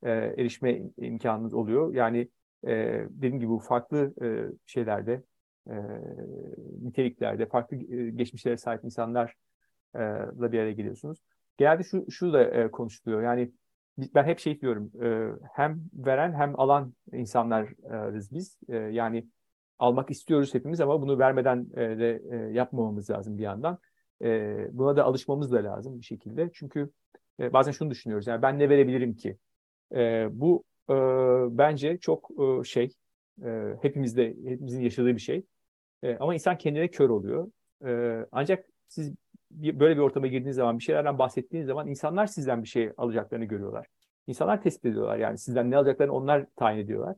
e, 0.04 0.10
erişme 0.12 0.82
imkanınız 0.98 1.54
oluyor. 1.54 1.94
Yani 1.94 2.30
e, 2.68 3.06
dediğim 3.10 3.40
gibi 3.40 3.60
farklı 3.60 4.14
e, 4.24 4.28
şeylerde, 4.66 5.24
e, 5.70 5.76
niteliklerde, 6.82 7.46
farklı 7.46 7.78
e, 7.78 8.10
geçmişlere 8.10 8.58
sahip 8.58 8.84
insanlarla 8.84 10.52
bir 10.52 10.60
araya 10.60 10.72
geliyorsunuz. 10.72 11.20
Genelde 11.58 11.84
şu, 11.84 12.12
şu 12.12 12.34
da 12.34 12.44
e, 12.44 12.72
konuşuluyor. 12.72 13.22
Yani 13.22 13.52
ben 13.98 14.24
hep 14.24 14.40
şey 14.40 14.62
diyorum, 14.62 14.92
e, 15.04 15.32
hem 15.54 15.82
veren 15.94 16.34
hem 16.34 16.60
alan 16.60 16.94
insanlarız 17.14 18.32
biz. 18.34 18.60
E, 18.70 18.76
yani 18.78 19.28
almak 19.80 20.12
istiyoruz 20.12 20.54
hepimiz 20.54 20.82
ama 20.82 21.02
bunu 21.02 21.20
vermeden 21.20 21.68
e, 21.74 21.78
de 21.78 22.22
e, 22.32 22.36
yapmamamız 22.36 23.10
lazım 23.10 23.38
bir 23.38 23.44
yandan. 23.44 23.78
E, 24.24 24.68
buna 24.72 24.96
da 24.96 25.04
alışmamız 25.04 25.52
da 25.52 25.64
lazım 25.64 26.00
bir 26.00 26.06
şekilde. 26.06 26.50
Çünkü 26.54 26.90
e, 27.40 27.54
bazen 27.54 27.72
şunu 27.72 27.90
düşünüyoruz, 27.90 28.28
yani 28.28 28.42
ben 28.42 28.60
ne 28.60 28.70
verebilirim 28.70 29.16
ki? 29.16 29.38
E, 29.96 30.28
bu 30.32 30.64
e, 30.90 30.94
bence 31.58 31.98
çok 31.98 32.32
e, 32.40 32.64
şey, 32.64 32.94
e, 33.46 33.76
hepimizde, 33.82 34.36
hepimizin 34.46 34.82
yaşadığı 34.82 35.16
bir 35.16 35.22
şey. 35.22 35.46
E, 36.04 36.18
ama 36.18 36.34
insan 36.34 36.58
kendine 36.58 36.88
kör 36.88 37.10
oluyor. 37.10 37.52
E, 37.86 38.26
ancak 38.32 38.66
siz 38.88 39.14
bir, 39.52 39.80
böyle 39.80 39.96
bir 39.96 40.02
ortama 40.02 40.28
girdiğiniz 40.28 40.56
zaman, 40.56 40.80
bir 40.80 40.84
şeylerden 40.84 41.20
bahsettiğiniz 41.20 41.68
zaman 41.68 41.88
insanlar 41.88 42.26
sizden 42.28 42.64
bir 42.64 42.68
şey 42.68 42.92
alacaklarını 42.98 43.46
görüyorlar. 43.46 43.88
İnsanlar 44.28 44.62
tespit 44.62 44.86
ediyorlar 44.86 45.18
yani 45.18 45.38
sizden 45.38 45.72
ne 45.72 45.78
alacaklarını 45.78 46.14
onlar 46.14 46.46
tayin 46.56 46.78
ediyorlar. 46.78 47.16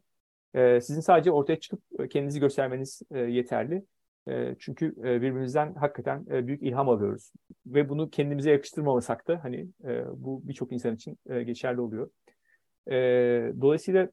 E, 0.53 0.81
sizin 0.81 1.01
sadece 1.01 1.31
ortaya 1.31 1.59
çıkıp 1.59 2.11
kendinizi 2.11 2.39
göstermeniz 2.39 3.01
e, 3.11 3.19
yeterli. 3.19 3.85
E, 4.27 4.55
çünkü 4.59 4.95
e, 4.99 5.21
birbirimizden 5.21 5.73
hakikaten 5.75 6.25
e, 6.31 6.47
büyük 6.47 6.63
ilham 6.63 6.89
alıyoruz. 6.89 7.31
Ve 7.65 7.89
bunu 7.89 8.09
kendimize 8.09 8.51
yakıştırmamasak 8.51 9.27
da 9.27 9.43
hani 9.43 9.67
e, 9.83 10.03
bu 10.15 10.41
birçok 10.47 10.71
insan 10.71 10.95
için 10.95 11.17
e, 11.29 11.43
geçerli 11.43 11.81
oluyor. 11.81 12.09
E, 12.87 12.93
dolayısıyla 13.61 14.09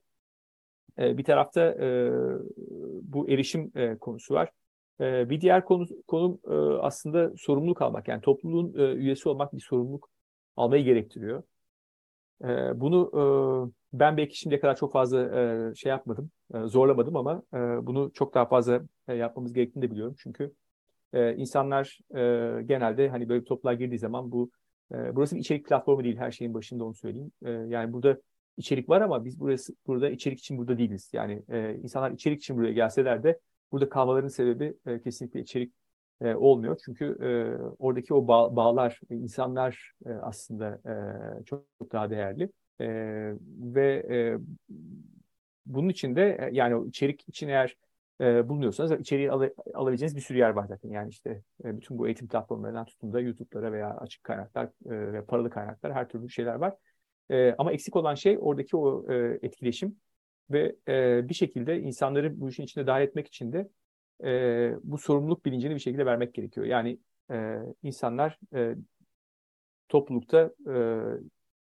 e, 0.99 1.19
bir 1.19 1.25
tarafta 1.25 1.61
e, 1.61 2.11
bu 3.03 3.31
erişim 3.31 3.73
e, 3.75 3.97
konusu 3.97 4.35
var. 4.35 4.51
E, 5.01 5.31
bir 5.31 5.41
diğer 5.41 5.65
konu, 5.65 5.87
konu 6.07 6.39
e, 6.51 6.55
aslında 6.81 7.33
sorumluluk 7.37 7.83
almak. 7.83 8.09
Yani 8.09 8.21
topluluğun 8.21 8.75
e, 8.79 8.95
üyesi 8.95 9.29
olmak 9.29 9.53
bir 9.53 9.61
sorumluluk 9.61 10.09
almayı 10.57 10.85
gerektiriyor. 10.85 11.43
E, 12.45 12.81
bunu 12.81 13.11
e, 13.15 13.23
ben 13.93 14.17
belki 14.17 14.39
şimdiye 14.39 14.61
kadar 14.61 14.77
çok 14.77 14.93
fazla 14.93 15.75
şey 15.75 15.91
yapmadım, 15.91 16.31
zorlamadım 16.65 17.17
ama 17.17 17.43
bunu 17.87 18.11
çok 18.15 18.35
daha 18.35 18.47
fazla 18.47 18.81
yapmamız 19.09 19.53
gerektiğini 19.53 19.83
de 19.83 19.91
biliyorum. 19.91 20.15
Çünkü 20.19 20.53
insanlar 21.37 21.99
genelde 22.67 23.09
hani 23.09 23.29
böyle 23.29 23.41
bir 23.41 23.47
topluluğa 23.47 23.75
girdiği 23.75 23.99
zaman 23.99 24.33
bu 24.33 24.51
burası 24.91 25.37
bir 25.37 25.41
içerik 25.41 25.67
platformu 25.69 26.05
değil 26.05 26.17
her 26.17 26.31
şeyin 26.31 26.55
başında 26.55 26.85
onu 26.85 26.95
söyleyeyim. 26.95 27.33
Yani 27.71 27.93
burada 27.93 28.21
içerik 28.57 28.89
var 28.89 29.01
ama 29.01 29.25
biz 29.25 29.41
burası 29.41 29.75
burada 29.87 30.11
içerik 30.11 30.39
için 30.39 30.59
burada 30.59 30.79
değiliz. 30.79 31.11
Yani 31.13 31.43
insanlar 31.83 32.11
içerik 32.11 32.39
için 32.39 32.57
buraya 32.57 32.73
gelseler 32.73 33.23
de 33.23 33.39
burada 33.73 33.89
kalmalarının 33.89 34.29
sebebi 34.29 34.75
e, 34.87 35.01
kesinlikle 35.01 35.41
içerik 35.41 35.75
e, 36.21 36.35
olmuyor. 36.35 36.81
Çünkü 36.85 37.05
e, 37.05 37.31
oradaki 37.79 38.15
o 38.15 38.29
bağ, 38.29 38.57
bağlar, 38.57 39.01
insanlar 39.11 39.93
e, 40.07 40.11
aslında 40.11 40.81
e, 41.41 41.45
çok, 41.45 41.65
çok 41.79 41.93
daha 41.93 42.11
değerli. 42.11 42.51
E, 42.81 42.87
ve 43.59 44.07
e, 44.11 44.39
bunun 45.67 45.89
için 45.89 46.17
de 46.17 46.39
e, 46.41 46.51
yani 46.53 46.89
içerik 46.89 47.29
için 47.29 47.49
eğer 47.49 47.77
e, 48.21 48.49
bulunuyorsanız 48.49 48.93
içeriği 48.93 49.31
al, 49.31 49.49
alabileceğiniz 49.75 50.17
bir 50.17 50.21
sürü 50.21 50.39
yer 50.39 50.51
var 50.51 50.67
zaten. 50.67 50.91
Yani 50.91 51.09
işte 51.11 51.43
e, 51.65 51.77
bütün 51.77 51.99
bu 51.99 52.07
eğitim 52.07 52.29
platformlarından 52.29 52.85
tutun 52.85 53.13
da 53.13 53.21
YouTube'lara 53.21 53.73
veya 53.73 53.97
açık 53.97 54.25
kaynaklar 54.25 54.65
e, 54.65 55.13
ve 55.13 55.25
paralı 55.25 55.51
kaynaklar 55.51 55.93
her 55.95 56.09
türlü 56.09 56.31
şeyler 56.31 56.55
var. 56.55 56.75
E, 57.31 57.55
ama 57.59 57.73
eksik 57.73 57.97
olan 57.97 58.15
şey 58.15 58.39
oradaki 58.41 58.77
o 58.77 59.13
e, 59.13 59.39
etkileşim 59.43 59.97
ve 60.51 60.77
e, 60.89 61.29
bir 61.29 61.35
şekilde 61.35 61.81
insanları 61.81 62.41
bu 62.41 62.49
işin 62.49 62.63
içine 62.63 62.87
dahil 62.87 63.03
etmek 63.03 63.27
için 63.27 63.53
de 63.53 63.69
e, 64.25 64.73
bu 64.83 64.99
sorumluluk 64.99 65.45
bilincini 65.45 65.75
bir 65.75 65.81
şekilde 65.81 66.07
vermek 66.07 66.35
gerekiyor. 66.35 66.67
Yani 66.67 66.99
e, 67.31 67.57
insanlar 67.83 68.39
e, 68.55 68.75
toplulukta 69.89 70.51
e, 70.67 70.75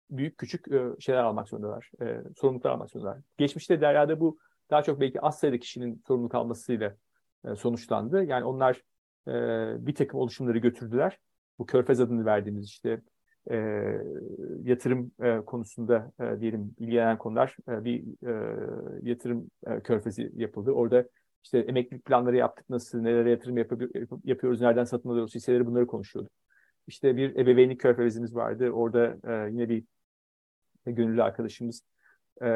büyük 0.09 0.37
küçük 0.37 0.71
e, 0.71 0.81
şeyler 0.99 1.23
almak 1.23 1.47
zorundalar, 1.49 1.91
e, 2.01 2.21
sorumluluklar 2.37 2.71
almak 2.71 2.89
zorundalar. 2.89 3.17
Geçmişte 3.37 3.81
Derya'da 3.81 4.19
bu 4.19 4.37
daha 4.69 4.83
çok 4.83 4.99
belki 4.99 5.21
az 5.21 5.39
sayıda 5.39 5.59
kişinin 5.59 6.03
sorumluluk 6.07 6.35
almasıyla 6.35 6.97
e, 7.45 7.55
sonuçlandı. 7.55 8.23
Yani 8.23 8.45
onlar 8.45 8.81
e, 9.27 9.31
bir 9.87 9.95
takım 9.95 10.19
oluşumları 10.19 10.57
götürdüler. 10.57 11.19
Bu 11.59 11.65
Körfez 11.65 11.99
adını 11.99 12.25
verdiğimiz 12.25 12.65
işte 12.65 13.01
e, 13.51 13.55
yatırım 14.63 15.11
e, 15.23 15.37
konusunda 15.37 16.11
e, 16.19 16.39
diyelim 16.39 16.75
ilgilenen 16.79 17.17
konular 17.17 17.57
e, 17.69 17.83
bir 17.83 18.03
e, 18.27 18.57
yatırım 19.01 19.49
e, 19.67 19.79
körfezi 19.79 20.31
yapıldı. 20.35 20.71
Orada 20.71 21.05
işte 21.43 21.59
emeklilik 21.59 22.05
planları 22.05 22.37
yaptık 22.37 22.69
nasıl, 22.69 22.99
nelere 23.01 23.29
yatırım 23.29 23.57
yap 23.57 23.71
yapıyoruz, 24.23 24.61
nereden 24.61 24.83
satın 24.83 25.09
alıyoruz, 25.09 25.35
hisseleri 25.35 25.65
bunları 25.65 25.87
konuşuyorduk. 25.87 26.31
İşte 26.87 27.17
bir 27.17 27.35
ebeveynlik 27.35 27.79
körfezimiz 27.79 28.35
vardı. 28.35 28.69
Orada 28.69 29.17
e, 29.27 29.51
yine 29.51 29.69
bir 29.69 29.83
gönüllü 30.85 31.23
arkadaşımız 31.23 31.83
e, 32.41 32.47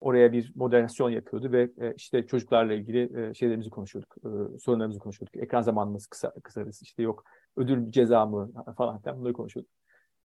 oraya 0.00 0.32
bir 0.32 0.52
moderasyon 0.54 1.10
yapıyordu 1.10 1.52
ve 1.52 1.70
e, 1.80 1.94
işte 1.96 2.26
çocuklarla 2.26 2.72
ilgili 2.72 3.20
e, 3.20 3.34
şeylerimizi 3.34 3.70
konuşuyorduk, 3.70 4.16
e, 4.18 4.58
sorunlarımızı 4.58 4.98
konuşuyorduk. 4.98 5.36
Ekran 5.36 5.62
zamanımız 5.62 6.06
kısa, 6.06 6.32
kısarız, 6.42 6.82
işte 6.82 7.02
yok 7.02 7.24
ödül 7.56 7.90
ceza 7.90 8.26
mı 8.26 8.52
falan 8.76 8.98
filan 8.98 9.18
bunları 9.18 9.32
konuşuyorduk. 9.32 9.72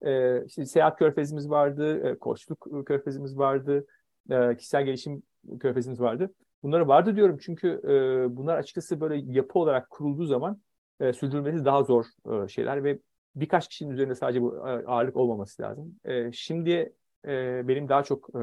E, 0.02 0.46
işte 0.46 0.66
seyahat 0.66 1.00
körfezimiz 1.00 1.50
vardı, 1.50 2.08
e, 2.08 2.20
koçluk 2.20 2.86
körfezimiz 2.86 3.38
vardı, 3.38 3.86
e, 4.30 4.58
kişisel 4.58 4.86
gelişim 4.86 5.24
körfezimiz 5.60 6.00
vardı. 6.00 6.34
Bunları 6.64 6.88
vardı 6.88 7.16
diyorum 7.16 7.38
çünkü 7.42 7.82
e, 7.84 8.36
bunlar 8.38 8.58
açıkçası 8.58 9.02
böyle 9.02 9.34
yapı 9.34 9.60
olarak 9.60 9.90
kurulduğu 9.90 10.26
zaman 10.26 10.62
e, 11.00 11.14
sürdürülmesi 11.14 11.66
daha 11.66 11.84
zor 11.84 12.06
e, 12.32 12.48
şeyler 12.48 12.84
ve 12.84 13.00
birkaç 13.36 13.68
kişinin 13.68 13.92
üzerinde 13.92 14.16
sadece 14.16 14.42
bu 14.42 14.56
e, 14.58 14.86
ağırlık 14.86 15.16
olmaması 15.16 15.62
lazım. 15.62 15.96
E, 16.06 16.32
şimdi 16.32 16.94
e, 17.28 17.68
benim 17.68 17.90
daha 17.90 18.04
çok 18.04 18.30
e, 18.36 18.40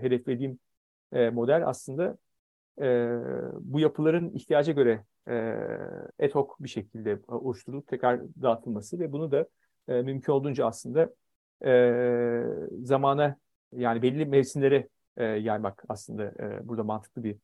hedeflediğim 0.00 0.58
e, 1.12 1.30
model 1.30 1.68
aslında 1.68 2.16
e, 2.80 3.18
bu 3.60 3.80
yapıların 3.80 4.30
ihtiyaca 4.34 4.72
göre 4.72 5.04
e, 5.28 5.34
ad 6.20 6.30
hoc 6.30 6.48
bir 6.60 6.68
şekilde 6.68 7.18
oluşturulup 7.28 7.88
tekrar 7.88 8.20
dağıtılması 8.42 8.98
ve 8.98 9.12
bunu 9.12 9.30
da 9.30 9.46
e, 9.88 10.02
mümkün 10.02 10.32
olduğunca 10.32 10.66
aslında 10.66 11.10
e, 11.64 12.42
zamana 12.82 13.36
yani 13.72 14.02
belli 14.02 14.26
mevsimlere 14.26 14.88
e, 15.16 15.24
yaymak 15.24 15.84
aslında 15.88 16.24
e, 16.24 16.68
burada 16.68 16.84
mantıklı 16.84 17.24
bir 17.24 17.36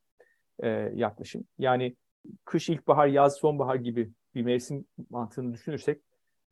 e, 0.63 0.69
yaklaşım. 0.95 1.45
Yani 1.59 1.97
kış, 2.45 2.69
ilkbahar, 2.69 3.07
yaz, 3.07 3.37
sonbahar 3.37 3.75
gibi 3.75 4.11
bir 4.35 4.43
mevsim 4.43 4.85
mantığını 5.11 5.53
düşünürsek 5.53 6.03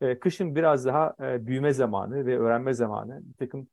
e, 0.00 0.18
kışın 0.18 0.56
biraz 0.56 0.86
daha 0.86 1.14
e, 1.20 1.46
büyüme 1.46 1.72
zamanı 1.72 2.26
ve 2.26 2.38
öğrenme 2.38 2.74
zamanı, 2.74 3.20
bir 3.24 3.34
takım 3.34 3.68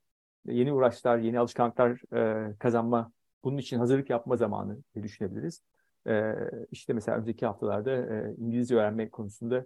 yeni 0.46 0.74
uğraşlar, 0.74 1.18
yeni 1.18 1.40
alışkanlıklar 1.40 2.16
e, 2.16 2.58
kazanma, 2.58 3.12
bunun 3.44 3.58
için 3.58 3.80
hazırlık 3.80 4.10
yapma 4.10 4.38
zamanı 4.38 4.78
diye 4.96 5.04
düşünebiliriz. 5.04 5.62
E, 6.08 6.34
işte 6.72 6.94
mesela 6.94 7.18
önceki 7.18 7.46
haftalarda 7.46 7.92
e, 7.92 8.36
İngilizce 8.38 8.76
öğrenme 8.76 9.10
konusunda 9.10 9.66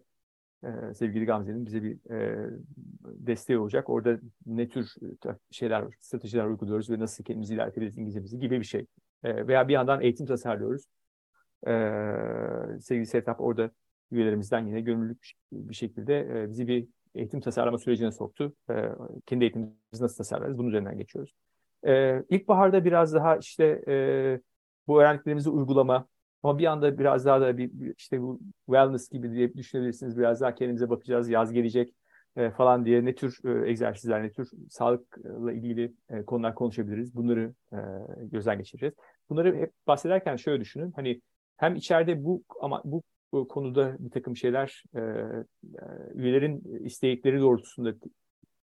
e, 0.64 0.94
sevgili 0.94 1.26
Gamze'nin 1.26 1.66
bize 1.66 1.84
bir 1.84 2.12
e, 2.12 2.50
desteği 3.04 3.58
olacak. 3.58 3.90
Orada 3.90 4.20
ne 4.46 4.68
tür 4.68 4.94
şeyler, 5.52 5.86
stratejiler 6.00 6.46
uyguluyoruz 6.46 6.90
ve 6.90 7.00
nasıl 7.00 7.24
kendimizi 7.24 7.54
ilerletebiliriz 7.54 7.98
İngilizcemizi 7.98 8.40
gibi 8.40 8.60
bir 8.60 8.66
şey. 8.66 8.86
E, 9.24 9.48
veya 9.48 9.68
bir 9.68 9.74
yandan 9.74 10.02
eğitim 10.02 10.26
tasarlıyoruz. 10.26 10.86
E, 11.68 11.72
sevgili 12.82 13.06
Setap 13.06 13.42
orada 13.42 13.72
üyelerimizden 14.12 14.66
yine 14.68 14.82
gönüllülük 14.82 15.32
bir 15.52 15.76
şekilde 15.76 16.20
e, 16.20 16.50
bizi 16.50 16.68
bir 16.68 16.88
eğitim 17.16 17.40
tasarlama 17.40 17.78
sürecine 17.78 18.12
soktu. 18.12 18.54
E, 18.70 18.90
kendi 19.26 19.44
eğitimimizi 19.44 19.76
nasıl 20.00 20.18
tasarlarız? 20.18 20.58
Bunun 20.58 20.68
üzerinden 20.68 20.98
geçiyoruz. 20.98 21.34
E, 21.88 22.24
ilkbaharda 22.30 22.86
biraz 22.86 23.14
daha 23.14 23.38
işte 23.38 23.84
e, 23.88 23.96
bu 24.88 25.02
öğrendiklerimizi 25.02 25.50
uygulama 25.50 26.08
ama 26.44 26.60
bir 26.60 26.66
anda 26.66 27.00
biraz 27.00 27.26
daha 27.26 27.42
da 27.42 27.58
bir, 27.58 27.70
bir 27.74 27.94
işte 27.98 28.22
bu 28.22 28.40
wellness 28.66 29.10
gibi 29.10 29.32
diye 29.32 29.54
düşünebilirsiniz. 29.54 30.18
Biraz 30.18 30.42
daha 30.42 30.56
kendimize 30.56 30.90
bakacağız. 30.90 31.30
Yaz 31.30 31.54
gelecek 31.54 31.94
e, 32.36 32.52
falan 32.52 32.86
diye 32.86 33.06
ne 33.06 33.16
tür 33.16 33.40
e, 33.46 33.70
egzersizler, 33.70 34.24
ne 34.24 34.32
tür 34.32 34.50
sağlıkla 34.70 35.54
ilgili 35.54 35.94
e, 36.10 36.24
konular 36.26 36.56
konuşabiliriz. 36.56 37.16
Bunları 37.16 37.54
e, 37.74 37.78
gözden 38.22 38.58
geçireceğiz. 38.58 38.96
Bunları 39.30 39.56
hep 39.56 39.72
bahsederken 39.88 40.36
şöyle 40.36 40.62
düşünün. 40.62 40.92
Hani 40.96 41.22
hem 41.58 41.76
içeride 41.76 42.24
bu 42.24 42.44
ama 42.62 42.82
bu 42.86 43.04
konuda 43.32 43.96
bir 44.00 44.10
takım 44.10 44.36
şeyler 44.36 44.84
e, 44.96 45.00
e, 45.00 45.44
üyelerin 46.14 46.86
istekleri 46.86 47.40
doğrultusunda 47.40 47.94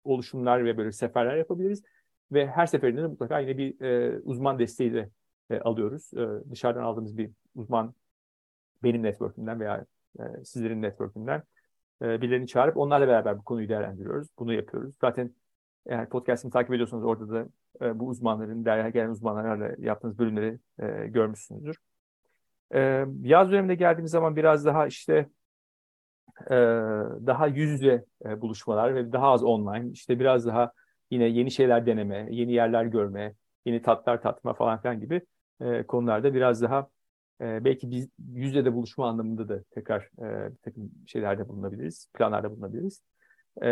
oluşumlar 0.04 0.64
ve 0.64 0.76
böyle 0.76 0.92
seferler 0.92 1.36
yapabiliriz. 1.36 1.82
Ve 2.32 2.46
her 2.46 2.66
seferinde 2.66 3.02
de 3.02 3.06
mutlaka 3.06 3.38
yine 3.38 3.58
bir 3.58 3.80
e, 3.80 4.20
uzman 4.20 4.58
desteği 4.58 4.94
de 4.94 5.10
e, 5.50 5.60
alıyoruz. 5.60 6.10
E, 6.14 6.50
dışarıdan 6.50 6.82
aldığımız 6.82 7.18
bir 7.18 7.30
uzman 7.54 7.94
benim 8.82 9.02
network'ümden 9.02 9.60
veya 9.60 9.86
e, 10.18 10.44
sizlerin 10.44 10.82
network'ünden 10.82 11.42
e, 12.02 12.20
birilerini 12.22 12.46
çağırıp 12.46 12.76
onlarla 12.76 13.08
beraber 13.08 13.38
bu 13.38 13.42
konuyu 13.44 13.68
değerlendiriyoruz. 13.68 14.28
Bunu 14.38 14.52
yapıyoruz. 14.52 14.94
Zaten 15.00 15.34
eğer 15.86 16.08
podcast'ımı 16.08 16.52
takip 16.52 16.74
ediyorsanız 16.74 17.04
orada 17.04 17.30
da 17.30 17.48
e, 17.86 17.98
bu 17.98 18.08
uzmanların, 18.08 18.64
derya 18.64 18.88
gelen 18.88 19.10
uzmanlarla 19.10 19.74
yaptığınız 19.78 20.18
bölümleri 20.18 20.58
e, 20.78 21.06
görmüşsünüzdür. 21.06 21.76
E, 22.74 23.04
yaz 23.22 23.50
döneminde 23.50 23.74
geldiğimiz 23.74 24.10
zaman 24.10 24.36
biraz 24.36 24.64
daha 24.64 24.86
işte 24.86 25.28
e, 26.50 26.54
daha 27.26 27.46
yüz 27.46 27.70
yüze 27.70 28.04
e, 28.24 28.40
buluşmalar 28.40 28.94
ve 28.94 29.12
daha 29.12 29.32
az 29.32 29.44
online. 29.44 29.90
İşte 29.92 30.18
biraz 30.20 30.46
daha 30.46 30.72
yine 31.10 31.24
yeni 31.24 31.50
şeyler 31.50 31.86
deneme, 31.86 32.28
yeni 32.30 32.52
yerler 32.52 32.84
görme, 32.84 33.34
yeni 33.64 33.82
tatlar 33.82 34.22
tatma 34.22 34.54
falan 34.54 34.80
filan 34.80 35.00
gibi 35.00 35.22
e, 35.64 35.86
konularda 35.86 36.34
biraz 36.34 36.62
daha 36.62 36.88
e, 37.40 37.64
belki 37.64 37.90
biz 37.90 38.08
yüzde 38.32 38.64
de 38.64 38.74
buluşma 38.74 39.08
anlamında 39.08 39.48
da 39.48 39.62
tekrar 39.70 40.10
e, 40.18 40.52
bir 40.52 40.56
takım 40.56 40.90
şeylerde 41.06 41.48
bulunabiliriz, 41.48 42.08
planlarda 42.14 42.50
bulunabiliriz. 42.50 43.02
E, 43.62 43.68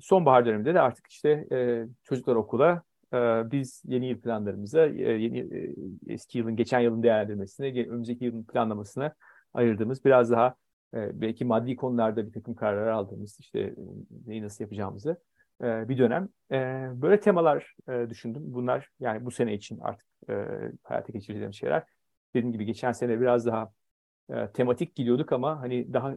sonbahar 0.00 0.46
döneminde 0.46 0.74
de 0.74 0.80
artık 0.80 1.06
işte 1.06 1.46
e, 1.52 1.86
çocuklar 2.04 2.36
okula, 2.36 2.82
e, 3.14 3.16
biz 3.50 3.82
yeni 3.84 4.06
yıl 4.06 4.20
planlarımıza, 4.20 4.86
e, 4.86 5.12
yeni 5.12 5.38
e, 5.38 5.74
eski 6.14 6.38
yılın, 6.38 6.56
geçen 6.56 6.80
yılın 6.80 7.02
değerlendirmesine, 7.02 7.86
önümüzdeki 7.88 8.24
yılın 8.24 8.44
planlamasına 8.44 9.14
ayırdığımız 9.54 10.04
biraz 10.04 10.30
daha 10.30 10.54
e, 10.94 11.20
belki 11.20 11.44
maddi 11.44 11.76
konularda 11.76 12.26
bir 12.26 12.32
takım 12.32 12.54
kararlar 12.54 12.86
aldığımız 12.86 13.36
işte 13.40 13.60
e, 13.60 13.74
neyi 14.26 14.42
nasıl 14.42 14.64
yapacağımızı 14.64 15.16
e, 15.62 15.88
bir 15.88 15.98
dönem. 15.98 16.28
E, 16.52 16.56
böyle 17.02 17.20
temalar 17.20 17.74
e, 17.88 18.10
düşündüm. 18.10 18.42
Bunlar 18.46 18.88
yani 19.00 19.24
bu 19.24 19.30
sene 19.30 19.54
için 19.54 19.78
artık 19.80 20.06
e, 20.30 20.34
hayata 20.82 21.12
geçireceğim 21.12 21.54
şeyler. 21.54 21.84
Dediğim 22.34 22.52
gibi 22.52 22.64
geçen 22.64 22.92
sene 22.92 23.20
biraz 23.20 23.46
daha 23.46 23.72
e, 24.30 24.52
tematik 24.52 24.96
gidiyorduk 24.96 25.32
ama 25.32 25.60
hani 25.60 25.92
daha 25.92 26.16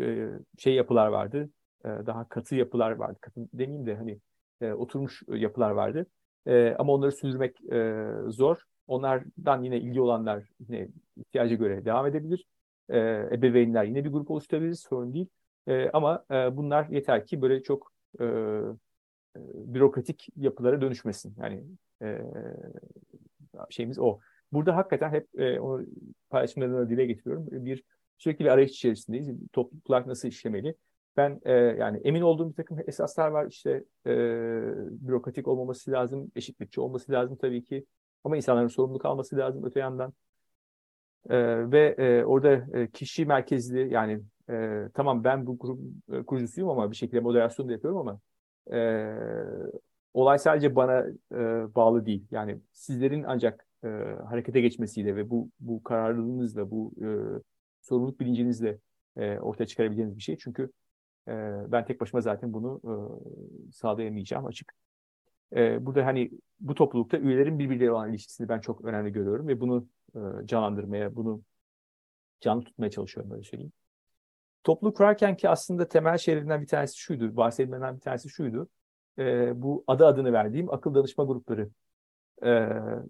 e, 0.00 0.28
şey 0.58 0.74
yapılar 0.74 1.06
vardı. 1.06 1.50
E, 1.84 1.88
daha 1.88 2.28
katı 2.28 2.54
yapılar 2.54 2.90
vardı. 2.90 3.18
Katı 3.20 3.40
demeyeyim 3.52 3.86
de 3.86 3.96
hani 3.96 4.18
e, 4.60 4.72
oturmuş 4.72 5.22
yapılar 5.28 5.70
vardı. 5.70 6.06
E, 6.46 6.74
ama 6.78 6.92
onları 6.92 7.12
sürdürmek 7.12 7.72
e, 7.72 8.04
zor. 8.28 8.62
Onlardan 8.86 9.62
yine 9.62 9.78
ilgi 9.80 10.00
olanlar 10.00 10.44
yine 10.68 10.88
ihtiyaca 11.16 11.56
göre 11.56 11.84
devam 11.84 12.06
edebilir. 12.06 12.46
E, 12.88 12.98
ebeveynler 13.32 13.84
yine 13.84 14.04
bir 14.04 14.10
grup 14.10 14.30
oluşturabiliriz. 14.30 14.80
Sorun 14.80 15.14
değil. 15.14 15.28
E, 15.66 15.90
ama 15.90 16.24
e, 16.30 16.56
bunlar 16.56 16.88
yeter 16.88 17.26
ki 17.26 17.42
böyle 17.42 17.62
çok 17.62 17.92
e, 18.20 18.24
bürokratik 19.54 20.28
yapılara 20.36 20.80
dönüşmesin. 20.80 21.34
Yani 21.38 21.64
e, 22.02 22.18
şeyimiz 23.70 23.98
o. 23.98 24.18
Burada 24.52 24.76
hakikaten 24.76 25.10
hep 25.10 25.40
e, 25.40 25.60
o 25.60 25.80
paylaşımlarını 26.30 26.90
dile 26.90 27.06
getiriyorum. 27.06 27.46
Bir 27.50 27.84
sürekli 28.18 28.44
bir 28.44 28.50
arayış 28.50 28.70
içerisindeyiz. 28.70 29.30
Topluluklar 29.52 30.08
nasıl 30.08 30.28
işlemeli? 30.28 30.74
Ben 31.16 31.40
e, 31.44 31.52
yani 31.52 32.00
emin 32.04 32.22
olduğum 32.22 32.50
bir 32.50 32.54
takım 32.54 32.78
esaslar 32.86 33.28
var. 33.28 33.46
İşte 33.46 33.84
e, 34.06 34.10
bürokratik 34.90 35.48
olmaması 35.48 35.90
lazım, 35.90 36.32
eşitlikçi 36.36 36.80
olması 36.80 37.12
lazım 37.12 37.36
tabii 37.36 37.64
ki. 37.64 37.84
Ama 38.24 38.36
insanların 38.36 38.68
sorumluluk 38.68 39.04
alması 39.04 39.36
lazım 39.36 39.64
öte 39.64 39.80
yandan. 39.80 40.12
E, 41.30 41.36
ve 41.72 41.94
e, 41.98 42.24
orada 42.24 42.78
e, 42.78 42.90
kişi 42.90 43.26
merkezli 43.26 43.92
yani 43.92 44.20
e, 44.50 44.82
tamam 44.94 45.24
ben 45.24 45.46
bu 45.46 45.58
grup 45.58 45.80
e, 46.12 46.22
kurucusuyum 46.22 46.70
ama 46.70 46.90
bir 46.90 46.96
şekilde 46.96 47.20
moderasyon 47.20 47.68
da 47.68 47.72
yapıyorum 47.72 47.98
ama 47.98 48.20
e, 48.72 49.14
olay 50.14 50.38
sadece 50.38 50.76
bana 50.76 51.06
e, 51.32 51.74
bağlı 51.74 52.06
değil. 52.06 52.26
Yani 52.30 52.60
sizlerin 52.72 53.24
ancak 53.26 53.66
e, 53.84 53.88
harekete 54.28 54.60
geçmesiyle 54.60 55.16
ve 55.16 55.30
bu 55.30 55.50
bu 55.60 55.82
kararlılığınızla, 55.82 56.70
bu 56.70 56.92
e, 57.02 57.08
sorumluluk 57.82 58.20
bilincinizle 58.20 58.78
e, 59.16 59.38
ortaya 59.38 59.66
çıkarabileceğiniz 59.66 60.16
bir 60.16 60.22
şey. 60.22 60.38
Çünkü 60.38 60.72
e, 61.28 61.32
ben 61.72 61.84
tek 61.84 62.00
başıma 62.00 62.20
zaten 62.20 62.52
bunu 62.52 62.80
e, 62.84 62.92
sağlayamayacağım 63.72 64.46
açık. 64.46 64.72
E, 65.56 65.86
burada 65.86 66.06
hani 66.06 66.30
bu 66.60 66.74
toplulukta 66.74 67.18
üyelerin 67.18 67.58
birbirleri 67.58 67.90
olan 67.92 68.10
ilişkisini 68.10 68.48
ben 68.48 68.60
çok 68.60 68.84
önemli 68.84 69.12
görüyorum 69.12 69.48
ve 69.48 69.60
bunu 69.60 69.88
e, 70.14 70.18
canlandırmaya, 70.46 71.16
bunu 71.16 71.42
canlı 72.40 72.64
tutmaya 72.64 72.90
çalışıyorum 72.90 73.30
böyle 73.30 73.42
söyleyeyim. 73.42 73.72
Topluluk 74.64 74.96
kurarken 74.96 75.36
ki 75.36 75.48
aslında 75.48 75.88
temel 75.88 76.18
şeylerinden 76.18 76.62
bir 76.62 76.66
tanesi 76.66 76.98
şuydu, 76.98 77.36
bahsedilmeden 77.36 77.96
bir 77.96 78.00
tanesi 78.00 78.28
şuydu. 78.28 78.68
E, 79.18 79.62
bu 79.62 79.84
adı 79.86 80.06
adını 80.06 80.32
verdiğim 80.32 80.74
akıl 80.74 80.94
danışma 80.94 81.24
grupları. 81.24 81.70
E, 82.42 82.48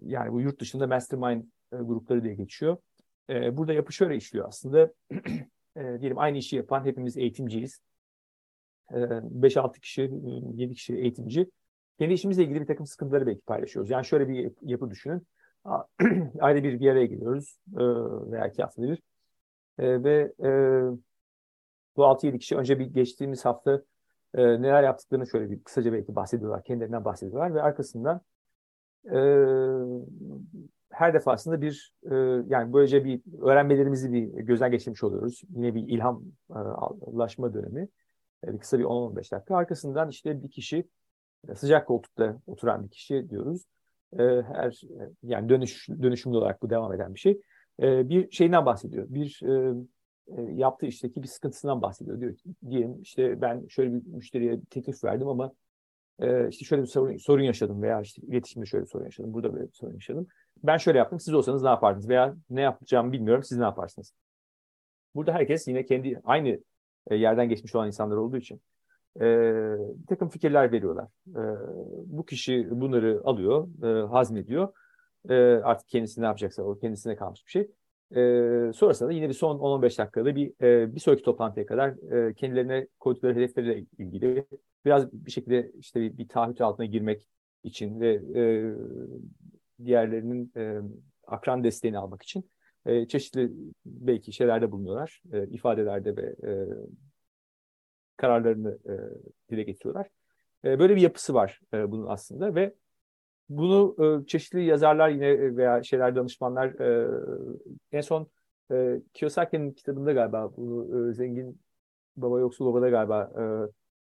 yani 0.01 0.31
bu 0.31 0.41
yurt 0.41 0.59
dışında 0.59 0.87
mastermind 0.87 1.43
e, 1.43 1.77
grupları 1.77 2.23
diye 2.23 2.35
geçiyor. 2.35 2.77
E, 3.29 3.57
burada 3.57 3.73
yapı 3.73 3.93
şöyle 3.93 4.15
işliyor 4.15 4.47
aslında. 4.47 4.93
e, 5.75 5.99
diyelim 5.99 6.17
aynı 6.17 6.37
işi 6.37 6.55
yapan 6.55 6.85
hepimiz 6.85 7.17
eğitimciyiz. 7.17 7.81
5-6 8.91 9.79
kişi, 9.79 10.11
7 10.53 10.73
kişi 10.73 10.95
eğitimci. 10.95 11.49
Kendi 11.99 12.13
işimizle 12.13 12.43
ilgili 12.43 12.61
bir 12.61 12.67
takım 12.67 12.85
sıkıntıları 12.85 13.27
belki 13.27 13.41
paylaşıyoruz. 13.41 13.91
Yani 13.91 14.05
şöyle 14.05 14.27
bir 14.27 14.51
yapı 14.61 14.89
düşünün. 14.89 15.27
Ayda 16.39 16.63
bir 16.63 16.79
bir 16.79 16.89
araya 16.89 17.05
geliyoruz 17.05 17.59
veya 18.31 18.47
iki 18.47 18.61
haftada 18.61 18.87
bir. 18.87 19.01
Ve 19.79 20.31
bu 21.97 22.01
6-7 22.01 22.39
kişi 22.39 22.55
önce 22.55 22.79
bir 22.79 22.85
geçtiğimiz 22.85 23.45
hafta 23.45 23.81
neler 24.35 24.83
yaptıklarını 24.83 25.27
şöyle 25.27 25.51
bir 25.51 25.63
kısaca 25.63 25.93
belki 25.93 26.15
bahsediyorlar. 26.15 26.63
Kendilerinden 26.63 27.05
bahsediyorlar 27.05 27.53
ve 27.53 27.61
arkasından 27.61 28.21
her 30.95 31.13
defasında 31.13 31.61
bir 31.61 31.93
e, 32.11 32.15
yani 32.47 32.73
böylece 32.73 33.05
bir 33.05 33.21
öğrenmelerimizi 33.41 34.13
bir 34.13 34.27
gözden 34.27 34.71
geçirmiş 34.71 35.03
oluyoruz. 35.03 35.41
Yine 35.49 35.75
bir 35.75 35.87
ilhamlaşma 35.87 37.53
dönemi. 37.53 37.87
E, 38.43 38.57
kısa 38.57 38.79
bir 38.79 38.83
10-15 38.83 39.31
dakika. 39.31 39.55
Arkasından 39.55 40.09
işte 40.09 40.43
bir 40.43 40.51
kişi 40.51 40.87
sıcak 41.55 41.87
koltukta 41.87 42.41
oturan 42.47 42.83
bir 42.83 42.89
kişi 42.89 43.29
diyoruz. 43.29 43.65
E, 44.19 44.23
her 44.41 44.81
yani 45.23 45.49
dönüş 45.49 45.89
dönüşümlü 46.01 46.37
olarak 46.37 46.61
bu 46.61 46.69
devam 46.69 46.93
eden 46.93 47.13
bir 47.13 47.19
şey. 47.19 47.41
E, 47.81 48.09
bir 48.09 48.31
şeyinden 48.31 48.65
bahsediyor. 48.65 49.05
Bir 49.09 49.41
e, 49.43 49.51
e, 49.51 49.73
yaptığı 50.53 50.85
işteki 50.85 51.23
bir 51.23 51.27
sıkıntısından 51.27 51.81
bahsediyor. 51.81 52.19
Diyor 52.19 52.35
ki, 52.35 52.49
diyelim 52.69 53.01
işte 53.01 53.41
ben 53.41 53.67
şöyle 53.67 53.93
bir 53.93 54.07
müşteriye 54.07 54.59
teklif 54.69 55.03
verdim 55.03 55.27
ama 55.27 55.51
e, 56.19 56.49
işte 56.49 56.65
şöyle 56.65 56.81
bir 56.81 56.87
sorun, 56.87 57.17
sorun 57.17 57.43
yaşadım 57.43 57.81
veya 57.81 58.01
işte 58.01 58.21
iletişimde 58.27 58.65
şöyle 58.65 58.83
bir 58.83 58.89
sorun 58.89 59.05
yaşadım, 59.05 59.33
burada 59.33 59.53
böyle 59.53 59.67
bir 59.67 59.73
sorun 59.73 59.93
yaşadım. 59.93 60.27
Ben 60.63 60.77
şöyle 60.77 60.97
yaptım, 60.97 61.19
siz 61.19 61.33
olsanız 61.33 61.63
ne 61.63 61.69
yapardınız 61.69 62.09
veya 62.09 62.35
ne 62.49 62.61
yapacağımı 62.61 63.11
bilmiyorum, 63.11 63.43
siz 63.43 63.57
ne 63.57 63.63
yaparsınız? 63.63 64.13
Burada 65.15 65.33
herkes 65.33 65.67
yine 65.67 65.85
kendi 65.85 66.21
aynı 66.23 66.59
e, 67.07 67.15
yerden 67.15 67.49
geçmiş 67.49 67.75
olan 67.75 67.87
insanlar 67.87 68.17
olduğu 68.17 68.37
için 68.37 68.61
e, 69.19 69.23
bir 69.95 70.07
takım 70.07 70.29
fikirler 70.29 70.71
veriyorlar. 70.71 71.07
E, 71.27 71.41
bu 72.05 72.25
kişi 72.25 72.67
bunları 72.71 73.21
alıyor, 73.23 73.67
e, 73.83 74.07
hazmediyor. 74.07 74.73
E, 75.29 75.35
artık 75.43 75.87
kendisi 75.87 76.21
ne 76.21 76.25
yapacaksa 76.25 76.63
o 76.63 76.77
kendisine 76.79 77.15
kalmış 77.15 77.45
bir 77.45 77.51
şey. 77.51 77.71
E, 78.15 78.71
sonrasında 78.73 79.09
da 79.09 79.13
yine 79.13 79.29
bir 79.29 79.33
son 79.33 79.59
10-15 79.59 79.97
dakikada 79.97 80.35
bir 80.35 80.53
e, 80.61 80.95
bir 80.95 80.99
sonraki 80.99 81.23
toplantıya 81.23 81.65
kadar 81.65 82.11
e, 82.11 82.33
kendilerine 82.33 82.87
koydukları 82.99 83.35
hedeflerle 83.35 83.85
ilgili 83.97 84.45
biraz 84.85 85.13
bir 85.13 85.31
şekilde 85.31 85.71
işte 85.79 86.01
bir, 86.01 86.17
bir 86.17 86.27
taahhüt 86.27 86.61
altına 86.61 86.85
girmek 86.85 87.27
için 87.63 87.99
ve 87.99 88.13
e, 88.35 88.43
diğerlerinin 89.85 90.51
e, 90.57 90.81
akran 91.27 91.63
desteğini 91.63 91.97
almak 91.97 92.23
için 92.23 92.49
e, 92.85 93.07
çeşitli 93.07 93.51
belki 93.85 94.33
şeylerde 94.33 94.71
bulunuyorlar, 94.71 95.21
e, 95.33 95.47
ifadelerde 95.47 96.17
ve 96.17 96.35
e, 96.43 96.51
kararlarını 98.17 98.79
e, 98.85 98.93
dile 99.49 99.63
getiriyorlar. 99.63 100.07
E, 100.65 100.79
böyle 100.79 100.95
bir 100.95 101.01
yapısı 101.01 101.33
var 101.33 101.59
e, 101.73 101.91
bunun 101.91 102.07
aslında 102.07 102.55
ve 102.55 102.73
bunu 103.49 103.95
e, 104.23 104.25
çeşitli 104.25 104.65
yazarlar 104.65 105.09
yine 105.09 105.27
e, 105.27 105.55
veya 105.55 105.83
şeyler 105.83 106.15
danışmanlar 106.15 106.79
e, 106.79 107.07
en 107.91 108.01
son 108.01 108.27
e, 108.71 109.01
Kiyosaki'nin 109.13 109.71
kitabında 109.71 110.13
galiba 110.13 110.51
bunu 110.57 111.09
e, 111.09 111.13
Zengin 111.13 111.59
Baba 112.17 112.39
Yoksul 112.39 112.65
Baba'da 112.65 112.89
galiba 112.89 113.31
e, 113.39 113.43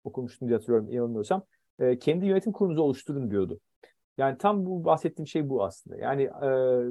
okumuştum 0.05 0.48
diye 0.48 0.57
hatırlıyorum 0.57 0.90
yanılmıyorsam. 0.90 1.42
E, 1.79 1.98
kendi 1.98 2.27
yönetim 2.27 2.53
kurulunuzu 2.53 2.83
oluşturun 2.83 3.31
diyordu. 3.31 3.61
Yani 4.18 4.38
tam 4.38 4.66
bu 4.66 4.85
bahsettiğim 4.85 5.27
şey 5.27 5.48
bu 5.48 5.64
aslında. 5.64 5.96
Yani 5.96 6.22
e, 6.22 6.48